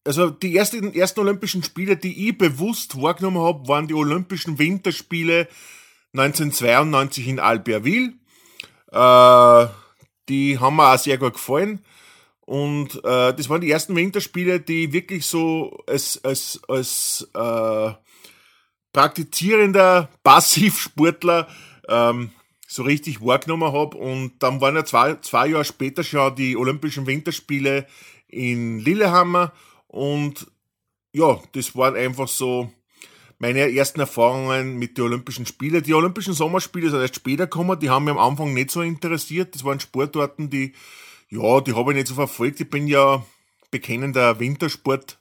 also 0.05 0.31
die 0.31 0.57
ersten, 0.57 0.95
ersten 0.95 1.21
Olympischen 1.21 1.63
Spiele, 1.63 1.99
die 1.99 2.31
ich 2.31 2.39
bewusst 2.39 3.01
wahrgenommen 3.01 3.43
habe, 3.43 3.69
waren 3.69 3.89
die 3.89 3.95
Olympischen 3.95 4.59
Winterspiele 4.59 5.49
1992 6.15 7.29
in 7.29 7.41
Albertville. 7.41 8.15
Äh, 8.91 9.67
die 10.31 10.59
haben 10.59 10.77
mir 10.77 10.95
auch 10.95 10.99
sehr 10.99 11.19
gut 11.19 11.35
gefallen. 11.35 11.85
Und 12.45 12.97
äh, 13.05 13.35
das 13.35 13.49
waren 13.49 13.61
die 13.61 13.71
ersten 13.71 13.95
Winterspiele, 13.95 14.61
die 14.61 14.93
wirklich 14.93 15.27
so 15.27 15.79
als, 15.87 16.23
als, 16.25 16.61
als 16.69 17.29
äh, 17.35 17.93
praktizierender 18.93 20.09
Passivsportler 20.23 21.49
ähm, 21.89 22.31
so 22.67 22.83
richtig 22.83 23.21
wahrgenommen 23.21 23.73
habe. 23.73 23.97
Und 23.97 24.43
dann 24.43 24.61
waren 24.61 24.77
ja 24.77 24.85
zwei, 24.85 25.15
zwei 25.17 25.49
Jahre 25.49 25.65
später 25.65 26.03
schon 26.03 26.35
die 26.35 26.57
Olympischen 26.57 27.07
Winterspiele 27.07 27.87
in 28.29 28.81
Lillehammer. 28.81 29.53
Und 29.87 30.47
ja, 31.13 31.41
das 31.53 31.77
waren 31.77 31.97
einfach 31.97 32.29
so 32.29 32.73
meine 33.39 33.75
ersten 33.75 34.01
Erfahrungen 34.01 34.79
mit 34.79 34.97
den 34.97 35.05
Olympischen 35.05 35.47
Spielen. 35.47 35.83
Die 35.83 35.95
Olympischen 35.95 36.33
Sommerspiele 36.33 36.91
sind 36.91 37.01
erst 37.01 37.17
später 37.17 37.47
gekommen, 37.47 37.79
die 37.79 37.91
haben 37.91 38.05
mich 38.05 38.13
am 38.13 38.19
Anfang 38.19 38.55
nicht 38.55 38.71
so 38.71 38.83
interessiert. 38.83 39.55
Das 39.55 39.65
waren 39.65 39.81
Sportarten, 39.81 40.49
die 40.49 40.73
ja, 41.33 41.63
die 41.63 41.75
habe 41.75 41.93
ich 41.93 41.97
nicht 41.97 42.09
so 42.09 42.15
verfolgt. 42.15 42.61
Ich 42.61 42.69
bin 42.69 42.87
ja 42.87 43.25
bekennender 43.71 44.39
Wintersport 44.39 45.19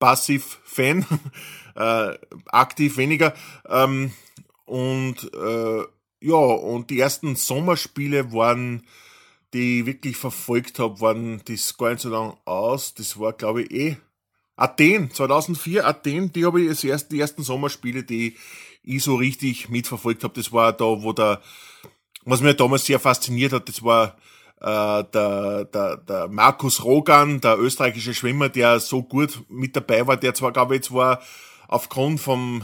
Passiv-Fan, 0.00 1.06
äh, 1.76 2.18
aktiv 2.46 2.96
weniger. 2.96 3.32
Ähm, 3.68 4.10
und 4.64 5.32
äh, 5.32 5.84
ja, 6.20 6.34
und 6.34 6.90
die 6.90 6.98
ersten 6.98 7.36
Sommerspiele 7.36 8.32
waren, 8.32 8.84
die 9.54 9.80
ich 9.80 9.86
wirklich 9.86 10.16
verfolgt 10.16 10.80
habe, 10.80 11.00
waren 11.00 11.40
das 11.44 11.76
gar 11.78 11.90
nicht 11.90 12.00
so 12.00 12.08
lang 12.10 12.36
aus. 12.44 12.94
Das 12.94 13.20
war, 13.20 13.32
glaube 13.32 13.62
ich, 13.62 13.70
eh 13.70 13.96
Athen, 14.56 15.12
2004, 15.12 15.86
Athen, 15.86 16.32
die 16.32 16.44
habe 16.44 16.62
ich 16.62 16.70
als 16.70 16.82
erst, 16.82 17.12
die 17.12 17.20
ersten 17.20 17.44
Sommerspiele, 17.44 18.02
die 18.02 18.36
ich 18.82 19.04
so 19.04 19.14
richtig 19.14 19.68
mitverfolgt 19.68 20.24
habe. 20.24 20.34
Das 20.34 20.50
war 20.50 20.72
da, 20.72 20.84
wo 20.84 21.12
der, 21.12 21.40
was 22.24 22.40
mir 22.40 22.54
damals 22.54 22.86
sehr 22.86 22.98
fasziniert 22.98 23.52
hat, 23.52 23.68
das 23.68 23.84
war 23.84 24.16
äh, 24.60 25.04
der, 25.04 25.64
der, 25.64 25.96
der 25.98 26.28
Markus 26.28 26.84
Rogan, 26.84 27.40
der 27.40 27.58
österreichische 27.58 28.14
Schwimmer, 28.14 28.48
der 28.48 28.80
so 28.80 29.02
gut 29.02 29.42
mit 29.48 29.76
dabei 29.76 30.06
war, 30.06 30.16
der 30.16 30.34
zwar, 30.34 30.52
glaube 30.52 30.74
ich, 30.74 30.82
jetzt 30.82 30.94
war 30.94 31.20
aufgrund 31.68 32.20
vom, 32.20 32.62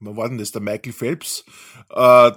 wer 0.00 0.16
war 0.16 0.28
denn 0.28 0.38
das, 0.38 0.52
der 0.52 0.62
Michael 0.62 0.92
Phelps, 0.92 1.44
äh, 1.90 2.32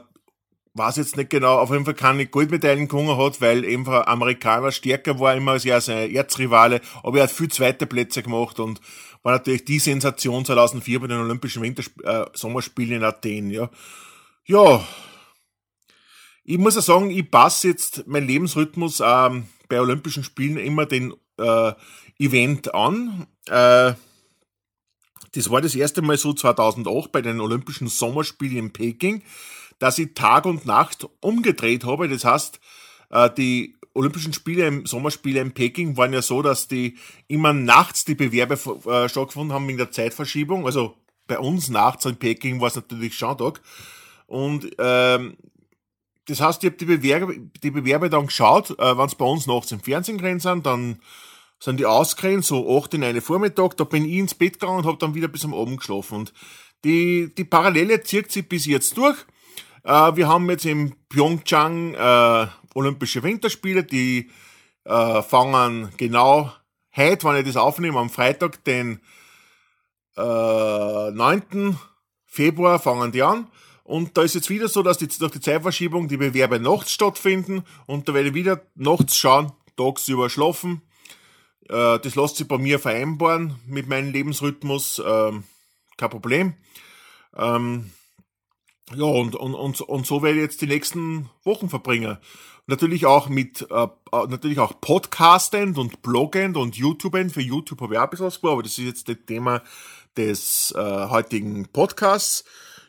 weiß 0.74 0.98
jetzt 0.98 1.18
nicht 1.18 1.32
genau, 1.32 1.58
auf 1.58 1.72
jeden 1.72 1.86
Fall 1.86 1.96
keine 1.96 2.28
Goldmedaillen 2.28 2.88
gewonnen 2.88 3.18
hat, 3.18 3.42
weil 3.42 3.66
eben 3.66 3.88
ein 3.88 4.08
Amerikaner 4.08 4.72
stärker 4.72 5.20
war, 5.20 5.36
immer 5.36 5.54
als 5.54 5.66
er 5.66 5.82
sein 5.82 6.12
Erzrivale, 6.12 6.82
aber 7.04 7.18
er 7.18 7.24
hat 7.24 7.32
viel 7.32 7.50
zweite 7.50 7.88
Plätze 7.88 8.22
gemacht 8.22 8.60
und 8.60 8.80
war 9.24 9.34
natürlich 9.34 9.66
die 9.66 9.80
Sensation 9.80 10.46
2004 10.46 11.00
bei 11.00 11.08
den 11.08 11.20
Olympischen 11.20 11.64
Wintersp 11.64 12.00
äh, 12.04 12.26
Sommerspielen 12.34 12.98
in 12.98 13.04
Athen, 13.04 13.50
ja. 13.50 13.70
Ja, 14.46 14.82
ich 16.48 16.58
muss 16.58 16.76
ja 16.76 16.82
sagen, 16.82 17.12
ich 17.12 17.30
passe 17.30 17.68
jetzt 17.68 18.08
mein 18.08 18.26
Lebensrhythmus 18.26 19.02
ähm, 19.06 19.48
bei 19.68 19.82
Olympischen 19.82 20.24
Spielen 20.24 20.56
immer 20.56 20.86
den 20.86 21.14
äh, 21.38 21.74
Event 22.20 22.74
an. 22.74 23.28
Äh, 23.48 23.94
das 25.36 25.50
war 25.50 25.60
das 25.60 25.76
erste 25.76 26.02
Mal 26.02 26.18
so 26.18 26.32
2008 26.32 27.12
bei 27.12 27.22
den 27.22 27.42
Olympischen 27.42 27.90
Sommerspielen 27.90 28.58
in 28.58 28.72
Peking, 28.72 29.24
dass 29.78 30.00
ich 30.00 30.14
Tag 30.14 30.46
und 30.46 30.66
Nacht 30.66 31.10
umgedreht 31.20 31.84
habe. 31.84 32.08
Das 32.08 32.24
heißt, 32.24 32.62
äh, 33.10 33.30
die 33.38 33.76
Olympischen 33.94 34.32
Spiele 34.32 34.68
im 34.68 34.86
Sommerspiele 34.86 35.42
in 35.42 35.52
Peking 35.52 35.98
waren 35.98 36.14
ja 36.14 36.22
so, 36.22 36.42
dass 36.42 36.70
die 36.70 36.98
immer 37.28 37.52
nachts 37.52 38.06
die 38.06 38.16
Bewerbe 38.16 38.54
äh, 38.54 39.10
stattgefunden 39.10 39.54
haben 39.54 39.68
in 39.68 39.78
der 39.78 39.92
Zeitverschiebung. 39.92 40.66
Also 40.66 40.96
bei 41.28 41.40
uns 41.40 41.68
nachts 41.68 42.06
in 42.06 42.16
Peking 42.16 42.62
war 42.62 42.70
es 42.70 42.76
natürlich 42.76 43.18
schon 43.18 43.38
Tag. 43.38 43.62
Und 44.28 44.70
ähm, 44.80 45.36
das 46.28 46.42
heißt, 46.42 46.64
ich 46.64 46.70
habe 46.70 46.78
die 46.78 46.86
Bewerbe, 46.86 47.38
die 47.64 47.72
Bewerbe 47.72 48.10
dann 48.10 48.28
geschaut, 48.28 48.72
äh, 48.72 48.98
wenn 48.98 49.06
es 49.06 49.16
bei 49.16 49.26
uns 49.26 49.48
nachts 49.48 49.72
im 49.72 49.80
Fernsehen 49.80 50.18
gerannt 50.18 50.42
sind, 50.42 50.66
dann 50.66 51.00
sind 51.60 51.80
die 51.80 51.86
ausgerannt, 51.86 52.46
so 52.46 52.78
8 52.78 52.96
in 52.96 53.04
eine 53.04 53.22
Vormittag, 53.22 53.78
da 53.78 53.84
bin 53.84 54.06
ich 54.06 54.14
ins 54.14 54.36
Bett 54.36 54.60
gegangen 54.60 54.80
und 54.80 54.86
habe 54.86 54.98
dann 54.98 55.16
wieder 55.16 55.28
bis 55.28 55.46
am 55.46 55.54
Abend 55.54 55.80
geschlafen. 55.80 56.20
Und 56.20 56.34
die, 56.84 57.34
die 57.36 57.46
Parallele 57.46 58.04
zieht 58.04 58.32
sich 58.32 58.48
bis 58.48 58.66
jetzt 58.66 58.98
durch. 58.98 59.18
Äh, 59.84 60.16
wir 60.16 60.28
haben 60.28 60.50
jetzt 60.50 60.66
im 60.66 60.96
Pyeongchang 61.10 61.96
äh, 61.96 62.48
Olympische 62.76 63.24
Winterspiele, 63.24 63.84
die 63.84 64.30
äh, 64.84 65.22
fangen 65.24 65.92
genau 65.98 66.52
heute, 66.96 67.28
wenn 67.28 67.38
ich 67.38 67.46
das 67.46 67.58
aufnehme, 67.58 68.00
am 68.00 68.10
Freitag, 68.10 68.64
den 68.66 69.00
äh, 70.18 71.12
9. 71.12 71.78
Februar 72.26 72.80
fangen 72.80 73.12
die 73.12 73.24
an. 73.24 73.48
Und 73.88 74.18
da 74.18 74.24
ist 74.24 74.36
jetzt 74.36 74.50
wieder 74.50 74.68
so, 74.68 74.84
dass 74.84 74.98
die, 74.98 75.08
durch 75.08 75.32
die 75.32 75.40
Zeitverschiebung 75.40 76.10
die 76.10 76.18
Bewerbe 76.18 76.60
nachts 76.60 76.92
stattfinden 76.92 77.64
und 77.86 78.10
da 78.10 78.14
werde 78.14 78.28
ich 78.28 78.36
wieder 78.36 78.62
nachts 78.76 79.16
schauen, 79.16 79.54
tagsüber 79.78 80.30
schlafen. 80.30 80.82
Äh, 81.70 81.98
das 82.00 82.16
lässt 82.16 82.36
sich 82.36 82.50
bei 82.50 82.58
mir 82.58 82.80
vereinbaren 82.80 83.56
mit 83.66 83.88
meinem 83.88 84.12
Lebensrhythmus, 84.12 85.02
ähm, 85.06 85.46
kein 85.96 86.10
Problem. 86.10 86.56
Ähm, 87.38 87.92
ja, 88.94 89.06
und, 89.06 89.38
und, 89.38 89.56
und, 89.56 89.80
und 89.80 90.06
so 90.06 90.22
werde 90.22 90.40
ich 90.40 90.44
jetzt 90.44 90.62
die 90.62 90.68
nächsten 90.68 91.30
Wochen 91.46 91.70
verbringen. 91.70 92.18
Natürlich 92.66 93.06
auch 93.06 93.30
mit, 93.30 93.72
äh, 93.72 93.84
äh 93.84 94.28
natürlich 94.28 94.60
auch 94.60 94.82
podcastend 94.82 95.78
und 95.78 96.02
bloggend 96.02 96.58
und 96.58 96.76
YouTubend. 96.76 97.32
Für 97.32 97.42
YouTube 97.42 97.80
habe 97.80 97.94
ich 97.94 98.00
auch 98.02 98.04
ein 98.04 98.10
bisschen 98.10 98.26
was 98.26 98.36
vor, 98.36 98.52
aber 98.52 98.64
das 98.64 98.78
ist 98.78 98.84
jetzt 98.84 99.08
das 99.08 99.16
Thema 99.26 99.64
des 100.18 100.74
äh, 100.76 101.08
heutigen 101.08 101.70
Podcasts. 101.72 102.44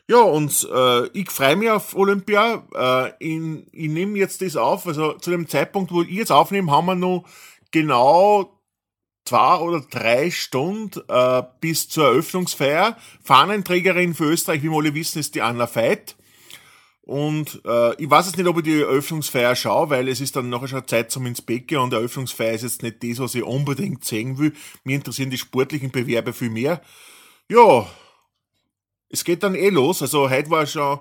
Ja, 0.09 0.21
und 0.21 0.67
äh, 0.73 1.07
ich 1.09 1.29
freue 1.29 1.55
mich 1.55 1.69
auf 1.69 1.95
Olympia. 1.95 2.63
Äh, 2.73 3.09
ich 3.19 3.63
ich 3.71 3.89
nehme 3.89 4.17
jetzt 4.17 4.41
das 4.41 4.55
auf. 4.55 4.87
Also 4.87 5.13
zu 5.13 5.29
dem 5.29 5.47
Zeitpunkt, 5.47 5.91
wo 5.91 6.01
ich 6.01 6.09
jetzt 6.09 6.31
aufnehme, 6.31 6.71
haben 6.71 6.87
wir 6.87 6.95
noch 6.95 7.25
genau 7.69 8.59
zwei 9.23 9.57
oder 9.57 9.81
drei 9.81 10.31
Stunden 10.31 10.99
äh, 11.07 11.43
bis 11.61 11.89
zur 11.89 12.05
Eröffnungsfeier. 12.05 12.97
Fahnenträgerin 13.21 14.15
für 14.15 14.23
Österreich, 14.23 14.63
wie 14.63 14.71
wir 14.71 14.77
alle 14.77 14.95
wissen, 14.95 15.19
ist 15.19 15.35
die 15.35 15.43
Anna 15.43 15.69
Veit. 15.71 16.15
Und 17.03 17.61
äh, 17.65 17.93
ich 18.01 18.09
weiß 18.09 18.25
jetzt 18.25 18.37
nicht, 18.37 18.47
ob 18.47 18.57
ich 18.57 18.63
die 18.63 18.81
Eröffnungsfeier 18.81 19.55
schaue, 19.55 19.91
weil 19.91 20.07
es 20.07 20.21
ist 20.21 20.35
dann 20.35 20.49
nachher 20.49 20.69
schon 20.69 20.87
Zeit 20.87 21.11
zum 21.11 21.27
ins 21.27 21.43
Bett 21.43 21.67
gehen 21.67 21.77
und 21.77 21.91
die 21.91 21.97
Eröffnungsfeier 21.97 22.53
ist 22.53 22.63
jetzt 22.63 22.81
nicht 22.81 23.03
das, 23.03 23.19
was 23.19 23.35
ich 23.35 23.43
unbedingt 23.43 24.03
sehen 24.05 24.39
will. 24.39 24.53
Mir 24.83 24.95
interessieren 24.95 25.29
die 25.29 25.37
sportlichen 25.37 25.91
Bewerbe 25.91 26.33
viel 26.33 26.49
mehr. 26.49 26.81
Ja, 27.47 27.87
es 29.09 29.23
geht 29.23 29.43
dann 29.43 29.55
eh 29.55 29.69
los. 29.69 30.01
Also 30.01 30.29
heute 30.29 30.49
war 30.49 30.65
schon, 30.65 30.99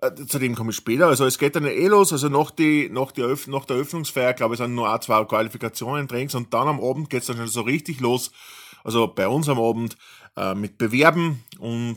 äh, 0.00 0.14
zu 0.26 0.38
dem 0.38 0.54
komme 0.54 0.70
ich 0.70 0.76
später, 0.76 1.08
also 1.08 1.26
es 1.26 1.38
geht 1.38 1.56
dann 1.56 1.66
eh 1.66 1.86
los. 1.86 2.12
Also 2.12 2.28
nach, 2.28 2.50
die, 2.50 2.88
nach, 2.90 3.12
die 3.12 3.22
Öff 3.22 3.46
nach 3.46 3.64
der 3.64 3.76
Öffnungsfeier, 3.76 4.34
glaube 4.34 4.54
ich, 4.54 4.58
sind 4.58 4.74
nur 4.74 4.92
ein, 4.92 5.00
zwei 5.00 5.24
Qualifikationen 5.24 6.06
drin 6.06 6.28
und 6.34 6.52
dann 6.54 6.68
am 6.68 6.80
Abend 6.82 7.10
geht's 7.10 7.26
dann 7.26 7.36
schon 7.38 7.48
so 7.48 7.62
richtig 7.62 8.00
los. 8.00 8.30
Also 8.84 9.06
bei 9.08 9.28
uns 9.28 9.48
am 9.48 9.60
Abend 9.60 9.96
äh, 10.36 10.54
mit 10.54 10.78
Bewerben 10.78 11.44
und 11.58 11.96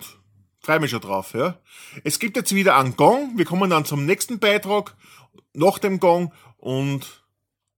freue 0.60 0.80
mich 0.80 0.92
schon 0.92 1.02
drauf. 1.02 1.34
Ja. 1.34 1.60
Es 2.04 2.20
gibt 2.20 2.38
jetzt 2.38 2.54
wieder 2.54 2.78
einen 2.78 2.96
Gong. 2.96 3.34
Wir 3.38 3.46
kommen 3.46 3.70
dann 3.70 3.86
zum 3.86 4.06
nächsten 4.06 4.40
Beitrag 4.40 4.96
nach 5.54 5.80
dem 5.80 6.00
Gong 6.00 6.34
und 6.58 7.24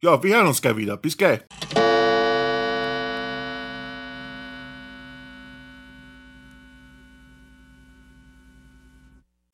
ja, 0.01 0.21
wir 0.21 0.35
hören 0.35 0.47
uns 0.47 0.61
gleich 0.61 0.77
wieder. 0.77 0.97
Bis 0.97 1.17
gleich. 1.17 1.41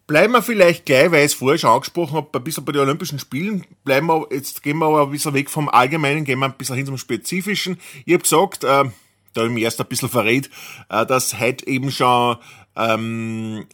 Bleiben 0.06 0.34
wir 0.34 0.42
vielleicht 0.42 0.86
gleich, 0.86 1.12
weil 1.12 1.20
ich 1.20 1.32
es 1.32 1.34
vorher 1.34 1.58
schon 1.58 1.70
angesprochen 1.70 2.16
habe, 2.16 2.28
ein 2.38 2.44
bisschen 2.44 2.66
bei 2.66 2.74
den 2.74 2.82
Olympischen 2.82 3.20
Spielen. 3.20 3.66
Bleiben 3.86 4.08
wir, 4.08 4.28
jetzt 4.32 4.62
gehen 4.62 4.78
wir 4.80 4.88
aber 4.88 5.04
ein 5.04 5.12
bisschen 5.12 5.34
weg 5.34 5.50
vom 5.50 5.70
Allgemeinen, 5.70 6.26
gehen 6.26 6.40
wir 6.40 6.46
ein 6.46 6.58
bisschen 6.58 6.76
hin 6.76 6.86
zum 6.86 6.98
Spezifischen. 6.98 7.80
Ich 8.06 8.14
habe 8.14 8.24
gesagt, 8.24 8.66
äh, 8.66 8.68
da 8.68 9.42
habe 9.42 9.48
ich 9.48 9.54
mich 9.54 9.64
erst 9.64 9.80
ein 9.80 9.88
bisschen 9.88 10.10
verrät, 10.10 10.50
äh, 10.90 11.06
dass 11.06 11.40
heute 11.40 11.66
eben 11.68 11.90
schon 11.90 12.38
ähm, 12.76 13.66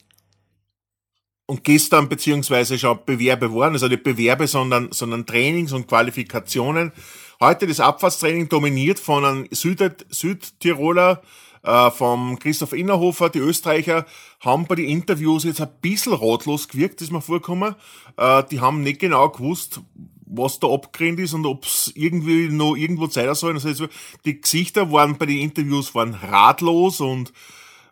und 1.47 1.63
gestern 1.63 2.09
beziehungsweise 2.09 2.77
schon 2.77 2.99
Bewerbe 3.07 3.51
waren, 3.55 3.73
also 3.73 3.87
nicht 3.87 4.03
Bewerbe, 4.03 4.45
sondern, 4.45 4.91
sondern 4.91 5.25
Trainings 5.25 5.73
und 5.73 5.87
Qualifikationen. 5.87 6.91
Heute 7.39 7.65
das 7.65 7.79
Abfahrtstraining 7.79 8.49
dominiert 8.49 8.99
von 8.99 9.25
einem 9.25 9.47
Süd 9.49 10.05
Südtiroler 10.09 11.23
äh, 11.63 11.91
vom 11.91 12.39
Christoph 12.39 12.73
Innerhofer. 12.73 13.29
Die 13.29 13.39
Österreicher 13.39 14.05
haben 14.39 14.65
bei 14.65 14.75
den 14.75 14.85
Interviews 14.85 15.43
jetzt 15.43 15.61
ein 15.61 15.69
bisschen 15.81 16.13
ratlos 16.13 16.67
gewirkt, 16.67 17.01
ist 17.01 17.11
mir 17.11 17.21
vorgekommen. 17.21 17.75
Äh, 18.17 18.43
die 18.51 18.61
haben 18.61 18.81
nicht 18.81 18.99
genau 18.99 19.29
gewusst, 19.29 19.81
was 20.25 20.59
da 20.59 20.67
abgerannt 20.67 21.19
ist 21.19 21.33
und 21.33 21.45
ob 21.45 21.65
es 21.65 21.91
irgendwie 21.95 22.49
noch 22.49 22.75
irgendwo 22.75 23.07
zeigen 23.07 23.33
soll. 23.35 23.53
Also 23.53 23.87
die 24.25 24.41
Gesichter 24.41 24.91
waren 24.91 25.17
bei 25.17 25.25
den 25.25 25.39
Interviews 25.39 25.95
waren 25.95 26.13
ratlos 26.13 27.01
und 27.01 27.33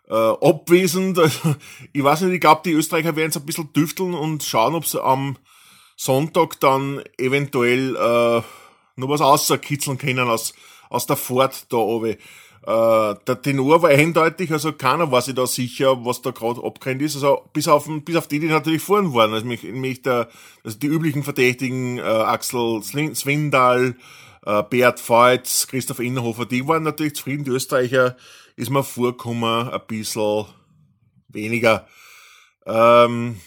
äh, 0.08 0.14
abwesend. 0.14 1.18
ich 1.92 2.04
weiß 2.04 2.22
nicht, 2.22 2.34
ich 2.34 2.40
glaube, 2.40 2.62
die 2.64 2.72
Österreicher 2.72 3.16
werden 3.16 3.28
jetzt 3.28 3.36
ein 3.36 3.46
bisschen 3.46 3.72
düfteln 3.72 4.14
und 4.14 4.42
schauen, 4.44 4.74
ob 4.74 4.86
sie 4.86 5.02
am 5.02 5.36
Sonntag 5.96 6.60
dann 6.60 7.02
eventuell 7.18 7.96
äh, 7.96 8.42
noch 8.96 9.08
was 9.08 9.20
außerkitzeln 9.20 9.98
können 9.98 10.28
aus, 10.28 10.54
aus 10.90 11.06
der 11.06 11.16
Fahrt 11.16 11.72
da 11.72 11.76
oben. 11.78 12.16
Äh, 12.68 13.14
der 13.26 13.40
Tenor 13.40 13.80
war 13.80 13.88
eindeutig, 13.88 14.52
also 14.52 14.74
keiner 14.74 15.10
war 15.10 15.22
sich 15.22 15.34
da 15.34 15.46
sicher, 15.46 16.04
was 16.04 16.20
da 16.20 16.32
gerade 16.32 16.62
abgerannt 16.62 17.00
ist. 17.00 17.14
Also 17.14 17.48
bis 17.54 17.66
auf, 17.66 17.88
bis 18.04 18.14
auf 18.14 18.28
die, 18.28 18.40
die 18.40 18.48
natürlich 18.48 18.82
vorn 18.82 19.14
waren. 19.14 19.32
Also 19.32 19.46
mich, 19.46 19.62
mich 19.62 20.02
der, 20.02 20.28
also 20.62 20.78
die 20.78 20.88
üblichen 20.88 21.22
Verdächtigen, 21.22 21.96
äh, 21.96 22.02
Axel 22.02 22.82
Swindal, 22.82 23.96
äh, 24.44 24.62
Bert 24.64 25.00
Feutz, 25.00 25.66
Christoph 25.66 26.00
Innerhofer, 26.00 26.44
die 26.44 26.68
waren 26.68 26.82
natürlich 26.82 27.14
zufrieden. 27.14 27.44
Die 27.44 27.52
Österreicher 27.52 28.18
ist 28.56 28.68
mir 28.68 28.84
vorgekommen, 28.84 29.70
ein 29.70 29.80
bisschen 29.86 30.44
weniger. 31.28 31.88
Ähm, 32.66 33.40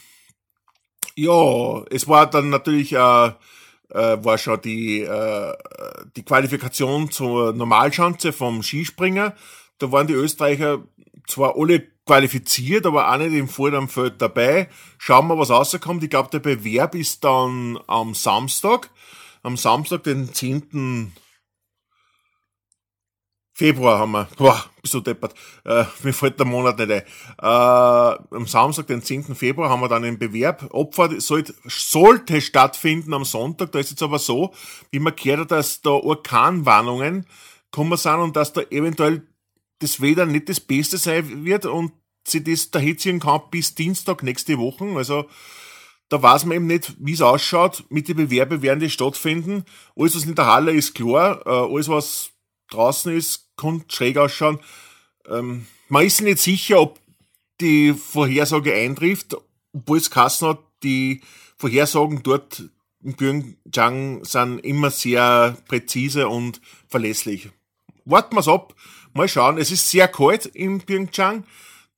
ja, 1.15 1.83
es 1.91 2.07
war 2.07 2.27
dann 2.27 2.49
natürlich 2.49 2.93
äh, 2.93 3.31
äh, 3.91 4.24
war 4.24 4.38
schon 4.38 4.62
die, 4.62 5.01
äh, 5.01 5.53
die 6.15 6.24
Qualifikation 6.24 7.12
zur 7.12 7.53
Normalschanze 7.53 8.33
vom 8.33 8.63
Skispringer. 8.63 9.36
Da 9.77 9.91
waren 9.91 10.07
die 10.07 10.13
Österreicher 10.13 10.83
zwar 11.27 11.57
alle 11.57 11.88
qualifiziert, 12.05 12.86
aber 12.86 13.12
auch 13.12 13.17
nicht 13.17 13.33
im 13.33 13.48
Vorderfeld 13.48 14.21
dabei. 14.21 14.67
Schauen 14.98 15.27
wir, 15.27 15.38
was 15.38 15.50
rauskommt. 15.50 16.03
Ich 16.03 16.10
glaube, 16.10 16.29
der 16.29 16.39
Bewerb 16.39 16.95
ist 16.95 17.24
dann 17.24 17.79
am 17.88 18.13
Samstag. 18.13 18.89
Am 19.43 19.57
Samstag, 19.57 20.03
den 20.03 20.33
10. 20.33 21.13
Februar 23.61 23.99
haben 23.99 24.13
wir, 24.13 24.27
boah, 24.37 24.65
bist 24.81 24.95
du 24.95 25.01
deppert, 25.01 25.35
äh, 25.65 25.85
mir 26.01 26.13
fällt 26.13 26.39
der 26.39 26.47
Monat 26.47 26.79
nicht 26.79 26.89
ein. 26.89 27.03
Äh, 27.39 28.35
am 28.35 28.47
Samstag, 28.47 28.87
den 28.87 29.03
10. 29.03 29.35
Februar, 29.35 29.69
haben 29.69 29.81
wir 29.81 29.87
dann 29.87 30.03
einen 30.03 30.17
Bewerb. 30.17 30.67
Opfer 30.71 31.21
sollte, 31.21 31.53
sollte 31.67 32.41
stattfinden 32.41 33.13
am 33.13 33.23
Sonntag. 33.23 33.71
Da 33.71 33.77
ist 33.77 33.91
jetzt 33.91 34.01
aber 34.01 34.17
so, 34.17 34.51
wie 34.89 34.97
man 34.97 35.15
gehört 35.15 35.41
hat, 35.41 35.51
dass 35.51 35.79
da 35.81 35.91
Orkanwarnungen 35.91 37.27
kommen 37.69 37.97
sind 37.99 38.15
und 38.15 38.35
dass 38.35 38.51
da 38.51 38.61
eventuell 38.71 39.27
das 39.77 40.01
Wetter 40.01 40.25
nicht 40.25 40.49
das 40.49 40.59
Beste 40.59 40.97
sein 40.97 41.45
wird 41.45 41.67
und 41.67 41.91
sie 42.27 42.43
das 42.43 42.71
dahin 42.71 43.19
kann 43.19 43.41
bis 43.51 43.75
Dienstag 43.75 44.23
nächste 44.23 44.57
Woche. 44.57 44.85
Also, 44.95 45.27
da 46.09 46.19
weiß 46.19 46.45
man 46.45 46.57
eben 46.57 46.65
nicht, 46.65 46.95
wie 46.97 47.13
es 47.13 47.21
ausschaut. 47.21 47.83
Mit 47.89 48.07
den 48.07 48.17
Bewerben 48.17 48.63
werden 48.63 48.79
die 48.79 48.89
stattfinden. 48.89 49.65
Alles, 49.95 50.15
was 50.15 50.25
in 50.25 50.33
der 50.33 50.47
Halle 50.47 50.71
ist, 50.73 50.95
klar. 50.95 51.45
Äh, 51.45 51.73
alles, 51.73 51.89
was 51.89 52.30
draußen 52.71 53.15
ist, 53.15 53.49
kann 53.57 53.83
schräg 53.87 54.17
ausschauen. 54.17 54.59
Ähm, 55.29 55.67
man 55.89 56.05
ist 56.05 56.21
nicht 56.21 56.39
sicher, 56.39 56.81
ob 56.81 56.99
die 57.59 57.93
Vorhersage 57.93 58.73
eintrifft, 58.73 59.35
obwohl 59.73 59.97
es 59.97 60.09
Kassen 60.09 60.49
hat, 60.49 60.59
die 60.83 61.21
Vorhersagen 61.57 62.23
dort 62.23 62.63
in 63.03 63.15
Pyeongchang 63.15 64.23
sind 64.25 64.59
immer 64.59 64.91
sehr 64.91 65.57
präzise 65.67 66.27
und 66.27 66.61
verlässlich. 66.87 67.49
Warten 68.05 68.35
wir's 68.35 68.47
ab, 68.47 68.75
mal 69.13 69.27
schauen. 69.27 69.57
Es 69.57 69.71
ist 69.71 69.89
sehr 69.89 70.07
kalt 70.07 70.45
in 70.45 70.81
Pyeongchang. 70.81 71.45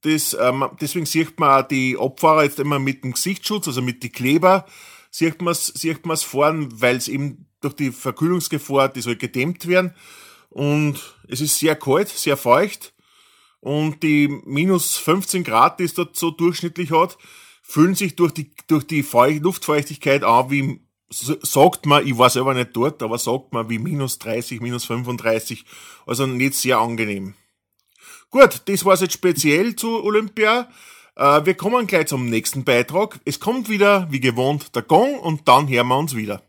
Das, 0.02 0.36
ähm, 0.38 0.66
deswegen 0.80 1.06
sieht 1.06 1.40
man 1.40 1.62
auch 1.62 1.68
die 1.68 1.96
Abfahrer 1.98 2.44
jetzt 2.44 2.60
immer 2.60 2.78
mit 2.78 3.04
dem 3.04 3.12
Gesichtsschutz, 3.12 3.68
also 3.68 3.80
mit 3.80 4.02
die 4.02 4.10
Kleber, 4.10 4.66
sieht 5.10 5.40
man 5.40 5.52
es 5.52 5.68
sieht 5.68 6.00
fahren, 6.04 6.68
weil 6.80 6.96
es 6.96 7.08
eben 7.08 7.46
durch 7.60 7.74
die 7.74 7.90
Verkühlungsgefahr, 7.90 8.90
die 8.90 9.00
soll 9.00 9.16
gedämmt 9.16 9.66
werden. 9.66 9.94
Und 10.50 11.00
es 11.28 11.40
ist 11.40 11.58
sehr 11.58 11.76
kalt, 11.76 12.08
sehr 12.08 12.36
feucht. 12.36 12.92
Und 13.60 14.02
die 14.02 14.28
minus 14.44 14.96
15 14.96 15.42
Grad, 15.42 15.80
die 15.80 15.84
es 15.84 15.94
dort 15.94 16.16
so 16.16 16.30
durchschnittlich 16.30 16.90
hat, 16.90 17.16
fühlen 17.62 17.94
sich 17.94 18.14
durch 18.14 18.32
die, 18.32 18.50
durch 18.66 18.86
die 18.86 19.02
Feucht, 19.02 19.42
Luftfeuchtigkeit 19.42 20.22
an 20.22 20.50
wie 20.50 20.80
sagt 21.10 21.86
man, 21.86 22.06
ich 22.06 22.18
war 22.18 22.30
selber 22.30 22.54
nicht 22.54 22.70
dort, 22.74 23.02
aber 23.02 23.18
sagt 23.18 23.52
man 23.52 23.68
wie 23.68 23.78
minus 23.78 24.18
30, 24.18 24.60
minus 24.60 24.84
35, 24.84 25.64
also 26.06 26.26
nicht 26.26 26.54
sehr 26.54 26.78
angenehm. 26.78 27.34
Gut, 28.30 28.62
das 28.66 28.84
war's 28.84 29.00
jetzt 29.00 29.14
speziell 29.14 29.76
zu 29.76 30.02
Olympia. 30.02 30.68
Äh, 31.16 31.46
wir 31.46 31.54
kommen 31.54 31.86
gleich 31.86 32.08
zum 32.08 32.28
nächsten 32.28 32.64
Beitrag. 32.64 33.20
Es 33.24 33.38
kommt 33.38 33.68
wieder, 33.68 34.08
wie 34.10 34.20
gewohnt, 34.20 34.74
der 34.74 34.82
Gong 34.82 35.18
und 35.20 35.46
dann 35.46 35.68
hören 35.68 35.88
wir 35.88 35.98
uns 35.98 36.16
wieder. 36.16 36.42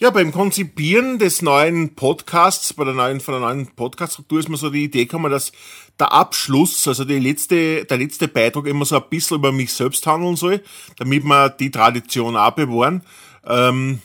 Ja, 0.00 0.10
beim 0.10 0.30
Konzipieren 0.30 1.18
des 1.18 1.42
neuen 1.42 1.96
Podcasts, 1.96 2.72
bei 2.72 2.84
der 2.84 2.94
neuen, 2.94 3.18
von 3.18 3.34
der 3.34 3.40
neuen 3.40 3.66
Podcast-Struktur 3.66 4.38
ist 4.38 4.48
mir 4.48 4.56
so 4.56 4.70
die 4.70 4.84
Idee 4.84 5.06
gekommen, 5.06 5.28
dass 5.28 5.50
der 5.98 6.12
Abschluss, 6.12 6.86
also 6.86 7.04
die 7.04 7.18
letzte, 7.18 7.84
der 7.84 7.96
letzte 7.96 8.28
Beitrag 8.28 8.66
immer 8.66 8.84
so 8.84 8.94
ein 8.94 9.08
bisschen 9.10 9.38
über 9.38 9.50
mich 9.50 9.72
selbst 9.72 10.06
handeln 10.06 10.36
soll, 10.36 10.62
damit 10.98 11.24
wir 11.24 11.48
die 11.48 11.72
Tradition 11.72 12.36
auch 12.36 12.52
bewahren. 12.52 13.02
Ähm, 13.44 13.98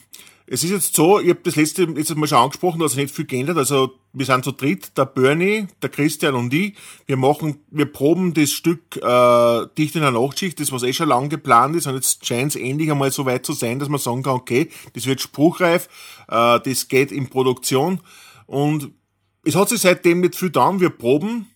es 0.46 0.62
ist 0.62 0.70
jetzt 0.70 0.94
so, 0.94 1.20
ich 1.20 1.30
habe 1.30 1.40
das 1.42 1.56
letzte 1.56 1.84
letztes 1.84 2.16
Mal 2.16 2.26
schon 2.26 2.38
angesprochen, 2.38 2.78
da 2.78 2.84
hat 2.84 2.90
sich 2.90 3.00
nicht 3.00 3.14
viel 3.14 3.24
geändert. 3.24 3.56
Also 3.56 3.94
wir 4.12 4.26
sind 4.26 4.44
zu 4.44 4.52
dritt, 4.52 4.96
der 4.96 5.06
Bernie, 5.06 5.68
der 5.82 5.88
Christian 5.88 6.34
und 6.34 6.52
ich. 6.52 6.74
Wir 7.06 7.16
machen, 7.16 7.64
wir 7.70 7.86
proben 7.86 8.34
das 8.34 8.50
Stück 8.50 8.96
äh, 8.96 9.66
dicht 9.78 9.94
in 9.94 10.02
der 10.02 10.10
Nachtschicht, 10.10 10.60
das 10.60 10.70
was 10.70 10.82
eh 10.82 10.92
schon 10.92 11.08
lang 11.08 11.30
geplant 11.30 11.76
ist. 11.76 11.86
Und 11.86 11.94
jetzt 11.94 12.26
scheint 12.26 12.54
es 12.54 12.60
endlich 12.60 12.90
einmal 12.90 13.10
so 13.10 13.24
weit 13.24 13.46
zu 13.46 13.54
sein, 13.54 13.78
dass 13.78 13.88
man 13.88 13.98
sagen 13.98 14.22
kann, 14.22 14.34
okay, 14.34 14.68
das 14.92 15.06
wird 15.06 15.22
spruchreif, 15.22 15.88
äh, 16.28 16.60
das 16.60 16.88
geht 16.88 17.10
in 17.10 17.30
Produktion. 17.30 18.00
Und 18.46 18.90
es 19.44 19.54
hat 19.56 19.70
sich 19.70 19.80
seitdem 19.80 20.20
nicht 20.20 20.36
viel 20.36 20.48
getan, 20.48 20.78
wir 20.78 20.90
proben. 20.90 21.46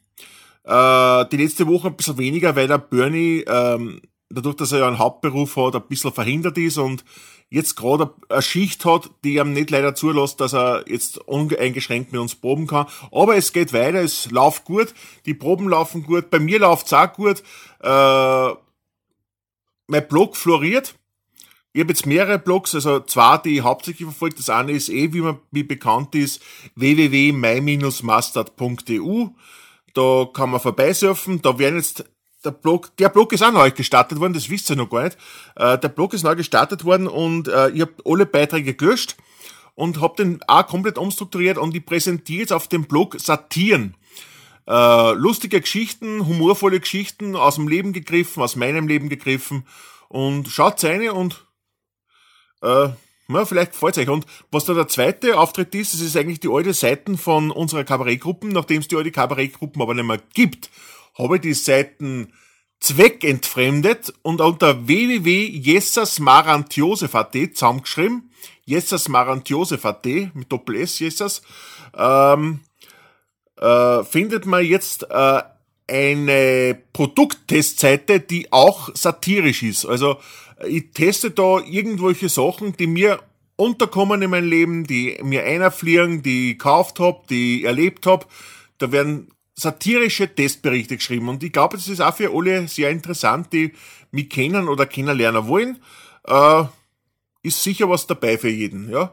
Äh, 0.64 1.26
die 1.30 1.36
letzte 1.36 1.66
Woche 1.66 1.88
ein 1.88 1.96
bisschen 1.96 2.16
weniger, 2.16 2.56
weil 2.56 2.68
der 2.68 2.78
Bernie, 2.78 3.44
ähm, 3.46 4.00
dadurch, 4.30 4.56
dass 4.56 4.72
er 4.72 4.80
ja 4.80 4.88
einen 4.88 4.98
Hauptberuf 4.98 5.56
hat, 5.56 5.76
ein 5.76 5.86
bisschen 5.88 6.12
verhindert 6.12 6.56
ist 6.56 6.78
und 6.78 7.04
jetzt 7.50 7.76
gerade 7.76 8.14
eine 8.28 8.42
Schicht 8.42 8.84
hat, 8.84 9.10
die 9.24 9.36
ihm 9.36 9.52
nicht 9.52 9.70
leider 9.70 9.94
zulässt, 9.94 10.40
dass 10.40 10.54
er 10.54 10.84
jetzt 10.88 11.18
uneingeschränkt 11.18 12.12
mit 12.12 12.20
uns 12.20 12.34
proben 12.34 12.66
kann. 12.66 12.86
Aber 13.10 13.36
es 13.36 13.52
geht 13.52 13.72
weiter, 13.72 14.02
es 14.02 14.30
läuft 14.30 14.64
gut, 14.64 14.92
die 15.24 15.34
Proben 15.34 15.68
laufen 15.68 16.02
gut, 16.02 16.30
bei 16.30 16.38
mir 16.38 16.58
läuft's 16.58 16.92
auch 16.92 17.12
gut. 17.12 17.42
Äh, 17.80 18.48
mein 19.86 20.08
Blog 20.08 20.36
floriert. 20.36 20.94
Ich 21.72 21.80
habe 21.80 21.92
jetzt 21.92 22.06
mehrere 22.06 22.38
Blogs, 22.38 22.74
also 22.74 23.00
zwei, 23.00 23.38
die 23.38 23.58
ich 23.58 23.62
hauptsächlich 23.62 24.06
verfolgt. 24.06 24.38
Das 24.38 24.50
eine 24.50 24.72
ist 24.72 24.88
eh, 24.88 25.12
wie 25.12 25.20
man 25.20 25.38
wie 25.50 25.62
bekannt 25.62 26.14
ist, 26.14 26.42
www.my-mustard.eu. 26.74 29.26
Da 29.94 30.28
kann 30.32 30.50
man 30.50 30.60
vorbeisurfen. 30.60 31.42
Da 31.42 31.58
werden 31.58 31.76
jetzt 31.76 32.04
der 32.44 32.52
Blog, 32.52 32.96
der 32.98 33.08
Blog 33.08 33.32
ist 33.32 33.42
auch 33.42 33.52
neu 33.52 33.70
gestartet 33.70 34.20
worden, 34.20 34.32
das 34.32 34.48
wisst 34.48 34.70
ihr 34.70 34.76
noch 34.76 34.90
gar 34.90 35.04
nicht. 35.04 35.18
Äh, 35.56 35.78
der 35.78 35.88
Blog 35.88 36.14
ist 36.14 36.22
neu 36.22 36.36
gestartet 36.36 36.84
worden 36.84 37.06
und 37.06 37.48
äh, 37.48 37.70
ich 37.70 37.80
habe 37.80 37.94
alle 38.04 38.26
Beiträge 38.26 38.74
gelöscht 38.74 39.16
und 39.74 40.00
habe 40.00 40.22
den 40.22 40.40
auch 40.46 40.66
komplett 40.66 40.98
umstrukturiert 40.98 41.58
und 41.58 41.74
ich 41.74 41.84
präsentiere 41.84 42.40
jetzt 42.40 42.52
auf 42.52 42.68
dem 42.68 42.84
Blog 42.84 43.16
Satiren. 43.18 43.96
Äh, 44.66 45.12
lustige 45.14 45.60
Geschichten, 45.60 46.26
humorvolle 46.26 46.78
Geschichten 46.78 47.34
aus 47.34 47.56
dem 47.56 47.68
Leben 47.68 47.92
gegriffen, 47.92 48.42
aus 48.42 48.54
meinem 48.54 48.86
Leben 48.86 49.08
gegriffen 49.08 49.66
und 50.08 50.48
schaut 50.48 50.82
rein 50.84 51.08
und 51.10 51.46
äh, 52.62 52.88
na, 53.30 53.44
vielleicht 53.44 53.72
gefällt 53.72 53.98
euch. 53.98 54.08
Und 54.08 54.26
was 54.50 54.64
da 54.64 54.74
der 54.74 54.88
zweite 54.88 55.38
Auftritt 55.38 55.74
ist, 55.74 55.92
das 55.92 56.00
ist 56.00 56.16
eigentlich 56.16 56.40
die 56.40 56.48
alte 56.48 56.72
Seiten 56.72 57.18
von 57.18 57.50
unserer 57.50 57.84
Kabarettgruppen, 57.84 58.50
nachdem 58.50 58.80
es 58.80 58.88
die 58.88 58.96
alte 58.96 59.10
Kabarettgruppen 59.10 59.82
aber 59.82 59.92
nicht 59.94 60.06
mehr 60.06 60.20
gibt 60.32 60.70
habe 61.18 61.36
ich 61.36 61.42
die 61.42 61.54
Seiten 61.54 62.32
zweckentfremdet 62.80 64.14
und 64.22 64.40
unter 64.40 64.86
www.jessasmarantjosef.at 64.86 67.36
zusammengeschrieben, 67.54 68.30
jessasmarantjosef.at 68.64 70.06
mit 70.34 70.52
Doppel-S 70.52 71.00
Jessas, 71.00 71.42
ähm, 71.96 72.60
äh, 73.56 74.04
findet 74.04 74.46
man 74.46 74.64
jetzt 74.64 75.10
äh, 75.10 75.42
eine 75.88 76.78
Produkttestseite, 76.92 78.20
die 78.20 78.52
auch 78.52 78.90
satirisch 78.94 79.64
ist. 79.64 79.86
Also 79.86 80.18
ich 80.66 80.90
teste 80.92 81.30
da 81.30 81.60
irgendwelche 81.60 82.28
Sachen, 82.28 82.76
die 82.76 82.86
mir 82.86 83.20
unterkommen 83.56 84.22
in 84.22 84.30
meinem 84.30 84.48
Leben, 84.48 84.84
die 84.84 85.18
mir 85.22 85.44
einfliegen, 85.44 86.22
die 86.22 86.52
ich 86.52 86.58
gekauft 86.58 87.00
habe, 87.00 87.22
die 87.28 87.60
ich 87.60 87.64
erlebt 87.64 88.06
habe. 88.06 88.26
Da 88.78 88.92
werden 88.92 89.28
satirische 89.58 90.32
Testberichte 90.32 90.96
geschrieben 90.96 91.28
und 91.28 91.42
ich 91.42 91.52
glaube, 91.52 91.76
das 91.76 91.88
ist 91.88 92.00
auch 92.00 92.14
für 92.14 92.30
alle 92.32 92.68
sehr 92.68 92.90
interessant, 92.90 93.52
die 93.52 93.72
mich 94.12 94.30
kennen 94.30 94.68
oder 94.68 94.86
kennenlernen 94.86 95.48
wollen. 95.48 95.78
Äh, 96.26 96.64
ist 97.42 97.62
sicher 97.62 97.88
was 97.88 98.06
dabei 98.06 98.38
für 98.38 98.48
jeden, 98.48 98.90
ja. 98.90 99.12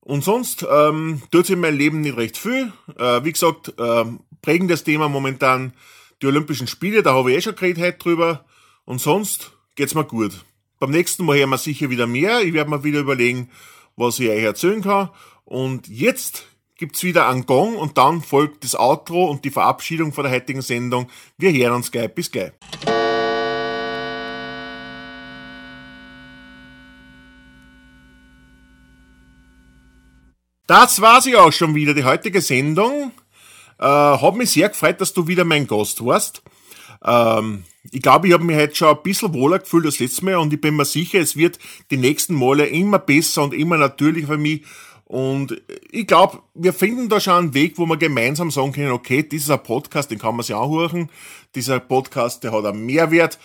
Und 0.00 0.24
sonst 0.24 0.66
ähm, 0.70 1.22
tut 1.30 1.46
sich 1.46 1.54
in 1.54 1.60
meinem 1.60 1.78
Leben 1.78 2.00
nicht 2.00 2.16
recht 2.16 2.36
viel. 2.36 2.72
Äh, 2.98 3.24
wie 3.24 3.32
gesagt, 3.32 3.72
äh, 3.78 4.04
prägendes 4.42 4.84
Thema 4.84 5.08
momentan 5.08 5.72
die 6.22 6.26
Olympischen 6.26 6.66
Spiele, 6.66 7.02
da 7.02 7.14
habe 7.14 7.30
ich 7.30 7.38
eh 7.38 7.40
schon 7.42 7.54
geredet 7.54 7.82
heute 7.82 7.98
drüber. 7.98 8.44
Und 8.84 9.00
sonst 9.00 9.52
geht's 9.76 9.94
mir 9.94 10.04
gut. 10.04 10.44
Beim 10.78 10.90
nächsten 10.90 11.24
Mal 11.24 11.38
hören 11.38 11.50
wir 11.50 11.58
sicher 11.58 11.90
wieder 11.90 12.06
mehr. 12.06 12.40
Ich 12.42 12.52
werde 12.52 12.70
mir 12.70 12.84
wieder 12.84 13.00
überlegen, 13.00 13.50
was 13.96 14.18
ich 14.18 14.30
euch 14.30 14.42
erzählen 14.42 14.82
kann. 14.82 15.10
Und 15.44 15.88
jetzt 15.88 16.46
gibt's 16.80 17.04
wieder 17.04 17.28
einen 17.28 17.44
Gong 17.44 17.76
und 17.76 17.98
dann 17.98 18.22
folgt 18.22 18.64
das 18.64 18.74
Outro 18.74 19.26
und 19.26 19.44
die 19.44 19.50
Verabschiedung 19.50 20.14
von 20.14 20.24
der 20.24 20.32
heutigen 20.32 20.62
Sendung. 20.62 21.10
Wir 21.36 21.52
hören 21.52 21.74
uns 21.74 21.92
gleich. 21.92 22.12
Bis 22.14 22.30
gleich. 22.32 22.52
Das 30.66 31.02
war 31.02 31.20
sie 31.20 31.36
auch 31.36 31.52
schon 31.52 31.74
wieder, 31.74 31.92
die 31.92 32.04
heutige 32.04 32.40
Sendung. 32.40 33.12
Äh, 33.78 33.84
hab 33.84 34.34
mich 34.36 34.50
sehr 34.50 34.70
gefreut, 34.70 35.02
dass 35.02 35.12
du 35.12 35.26
wieder 35.26 35.44
mein 35.44 35.66
Gast 35.66 36.02
warst. 36.02 36.42
Ähm, 37.04 37.64
ich 37.90 38.00
glaube, 38.00 38.28
ich 38.28 38.32
habe 38.32 38.44
mich 38.44 38.56
heute 38.56 38.74
schon 38.74 38.96
ein 38.96 39.02
bisschen 39.02 39.34
wohler 39.34 39.58
gefühlt 39.58 39.84
als 39.84 39.98
letztes 39.98 40.22
Mal 40.22 40.36
und 40.36 40.52
ich 40.52 40.60
bin 40.60 40.76
mir 40.76 40.86
sicher, 40.86 41.18
es 41.18 41.36
wird 41.36 41.58
die 41.90 41.96
nächsten 41.98 42.34
Male 42.34 42.66
immer 42.66 42.98
besser 42.98 43.42
und 43.42 43.52
immer 43.52 43.76
natürlicher 43.76 44.28
für 44.28 44.38
mich 44.38 44.62
und 45.10 45.60
ich 45.90 46.06
glaube, 46.06 46.38
wir 46.54 46.72
finden 46.72 47.08
da 47.08 47.18
schon 47.18 47.32
einen 47.32 47.54
Weg, 47.54 47.78
wo 47.78 47.86
wir 47.86 47.96
gemeinsam 47.96 48.52
sagen 48.52 48.70
können, 48.70 48.92
okay, 48.92 49.26
ein 49.28 49.62
Podcast, 49.64 50.08
den 50.08 50.20
kann 50.20 50.36
man 50.36 50.44
sich 50.44 50.54
anhören. 50.54 51.10
Dieser 51.56 51.80
Podcast, 51.80 52.44
der 52.44 52.52
hat 52.52 52.64
einen 52.64 52.86
Mehrwert, 52.86 53.40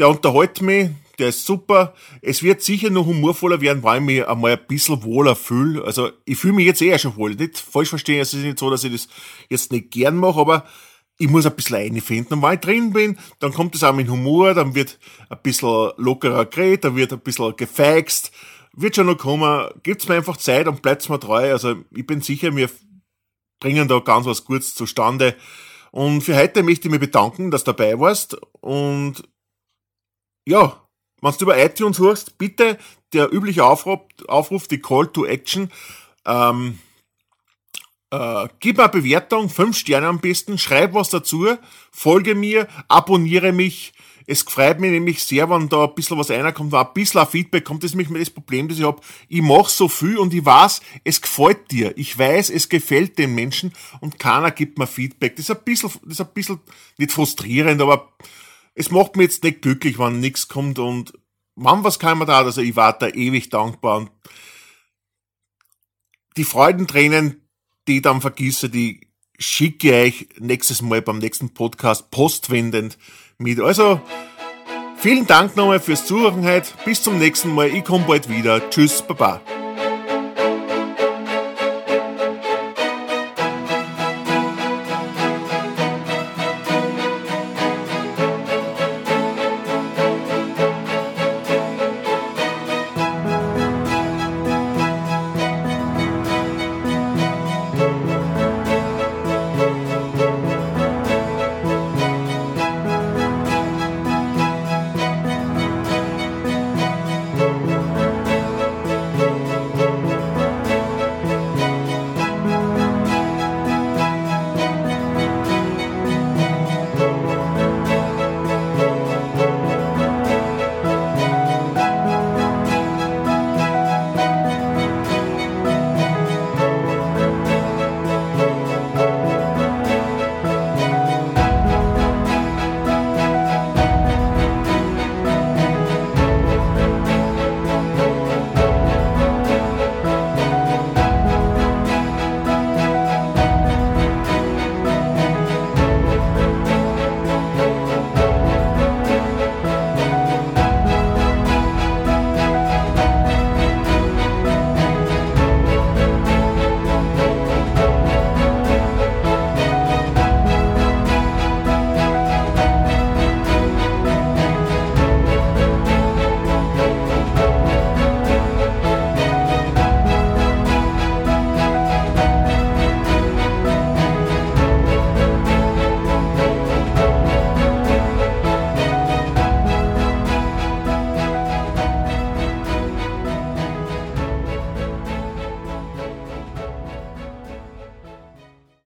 der 0.00 0.08
unterhält 0.08 0.60
mich, 0.60 0.90
der 1.20 1.28
ist 1.28 1.46
super. 1.46 1.94
Es 2.20 2.42
wird 2.42 2.62
sicher 2.62 2.90
noch 2.90 3.06
humorvoller 3.06 3.60
werden, 3.60 3.84
weil 3.84 4.00
ich 4.00 4.04
mich 4.04 4.26
einmal 4.26 4.54
ein 4.54 4.66
bisschen 4.66 5.04
wohler 5.04 5.36
fühle. 5.36 5.84
Also 5.84 6.10
ich 6.24 6.36
fühle 6.36 6.54
mich 6.54 6.66
jetzt 6.66 6.82
eher 6.82 6.98
schon 6.98 7.14
wohl. 7.14 7.36
Nicht 7.36 7.58
falsch 7.58 7.90
verstehen, 7.90 8.20
es 8.20 8.34
ist 8.34 8.42
nicht 8.42 8.58
so, 8.58 8.68
dass 8.68 8.82
ich 8.82 8.90
das 8.90 9.06
jetzt 9.48 9.70
nicht 9.70 9.92
gern 9.92 10.16
mache, 10.16 10.40
aber 10.40 10.64
ich 11.18 11.28
muss 11.28 11.46
ein 11.46 11.54
bisschen 11.54 11.76
einfinden. 11.76 12.34
Und 12.34 12.42
wenn 12.42 12.54
ich 12.54 12.60
drin 12.60 12.92
bin, 12.92 13.18
dann 13.38 13.52
kommt 13.52 13.76
es 13.76 13.84
auch 13.84 13.94
mit 13.94 14.10
Humor, 14.10 14.52
dann 14.54 14.74
wird 14.74 14.98
ein 15.28 15.38
bisschen 15.44 15.92
lockerer 15.96 16.46
geredet, 16.46 16.86
dann 16.86 16.96
wird 16.96 17.12
ein 17.12 17.20
bisschen 17.20 17.54
gefeixt 17.54 18.32
wird 18.76 18.96
schon 18.96 19.06
noch 19.06 19.18
kommen. 19.18 19.68
Gibt's 19.82 20.08
mir 20.08 20.16
einfach 20.16 20.36
Zeit 20.36 20.66
und 20.68 20.82
bleibt's 20.82 21.08
mir 21.08 21.20
treu. 21.20 21.50
Also 21.50 21.76
ich 21.90 22.06
bin 22.06 22.20
sicher, 22.20 22.54
wir 22.54 22.70
bringen 23.60 23.88
da 23.88 23.98
ganz 24.00 24.26
was 24.26 24.44
Gutes 24.44 24.74
zustande. 24.74 25.36
Und 25.90 26.22
für 26.22 26.36
heute 26.36 26.62
möchte 26.62 26.88
ich 26.88 26.92
mich 26.92 27.00
bedanken, 27.00 27.50
dass 27.50 27.64
du 27.64 27.72
dabei 27.72 27.98
warst. 27.98 28.36
Und 28.60 29.22
ja, 30.46 30.86
wenn 31.20 31.32
du 31.32 31.44
über 31.44 31.64
iTunes 31.64 31.98
hörst, 31.98 32.36
bitte 32.36 32.78
der 33.12 33.32
übliche 33.32 33.64
Aufruf, 33.64 34.00
Aufruf 34.28 34.68
die 34.68 34.80
Call 34.80 35.06
to 35.08 35.24
Action. 35.24 35.70
Ähm, 36.26 36.78
Äh, 38.10 38.48
gib 38.60 38.76
mir 38.76 38.84
eine 38.84 38.92
Bewertung, 38.92 39.48
fünf 39.48 39.76
Sterne 39.76 40.06
am 40.06 40.20
besten, 40.20 40.56
schreib 40.56 40.94
was 40.94 41.08
dazu, 41.08 41.48
folge 41.90 42.36
mir, 42.36 42.68
abonniere 42.86 43.50
mich. 43.50 43.92
Es 44.26 44.42
freut 44.42 44.80
mich 44.80 44.90
nämlich 44.90 45.22
sehr, 45.22 45.50
wenn 45.50 45.68
da 45.68 45.84
ein 45.84 45.94
bisschen 45.94 46.18
was 46.18 46.30
reinkommt, 46.30 46.72
wenn 46.72 46.80
ein 46.80 46.94
bisschen 46.94 47.20
ein 47.20 47.26
Feedback 47.26 47.64
kommt. 47.64 47.82
Das 47.82 47.90
ist 47.90 47.96
nämlich 47.96 48.26
das 48.26 48.30
Problem, 48.30 48.68
das 48.68 48.78
ich 48.78 48.84
habe. 48.84 49.00
Ich 49.28 49.42
mache 49.42 49.70
so 49.70 49.88
viel 49.88 50.18
und 50.18 50.32
ich 50.32 50.44
weiß, 50.44 50.80
es 51.04 51.20
gefällt 51.20 51.70
dir. 51.70 51.96
Ich 51.96 52.18
weiß, 52.18 52.50
es 52.50 52.68
gefällt 52.68 53.18
den 53.18 53.34
Menschen 53.34 53.72
und 54.00 54.18
keiner 54.18 54.50
gibt 54.50 54.78
mir 54.78 54.86
Feedback. 54.86 55.36
Das 55.36 55.48
ist 55.48 55.56
ein 55.56 55.64
bisschen, 55.64 55.90
das 56.04 56.12
ist 56.12 56.20
ein 56.20 56.32
bisschen 56.32 56.60
nicht 56.96 57.12
frustrierend, 57.12 57.82
aber 57.82 58.12
es 58.74 58.90
macht 58.90 59.16
mich 59.16 59.26
jetzt 59.26 59.44
nicht 59.44 59.62
glücklich, 59.62 59.98
wenn 59.98 60.20
nichts 60.20 60.48
kommt 60.48 60.78
und 60.78 61.12
wann 61.56 61.84
was 61.84 61.98
kann 61.98 62.18
man 62.18 62.26
da, 62.26 62.38
also 62.38 62.60
ich 62.60 62.76
war 62.76 62.98
da 62.98 63.08
ewig 63.08 63.48
dankbar 63.48 63.98
und 63.98 64.10
die 66.36 66.44
Freudentränen, 66.44 67.48
die 67.86 67.96
ich 67.96 68.02
dann 68.02 68.20
vergieße, 68.20 68.68
die 68.68 69.06
schicke 69.38 69.92
euch 69.92 70.28
nächstes 70.38 70.82
Mal 70.82 71.02
beim 71.02 71.18
nächsten 71.18 71.50
Podcast 71.50 72.10
postwendend 72.10 72.98
mit. 73.38 73.60
Also, 73.60 74.00
vielen 74.96 75.26
Dank 75.26 75.56
nochmal 75.56 75.80
fürs 75.80 76.06
Zuhören 76.06 76.44
heute. 76.44 76.70
Bis 76.84 77.02
zum 77.02 77.18
nächsten 77.18 77.54
Mal. 77.54 77.68
Ich 77.68 77.84
komme 77.84 78.04
bald 78.06 78.28
wieder. 78.28 78.68
Tschüss, 78.70 79.02
Baba. 79.02 79.40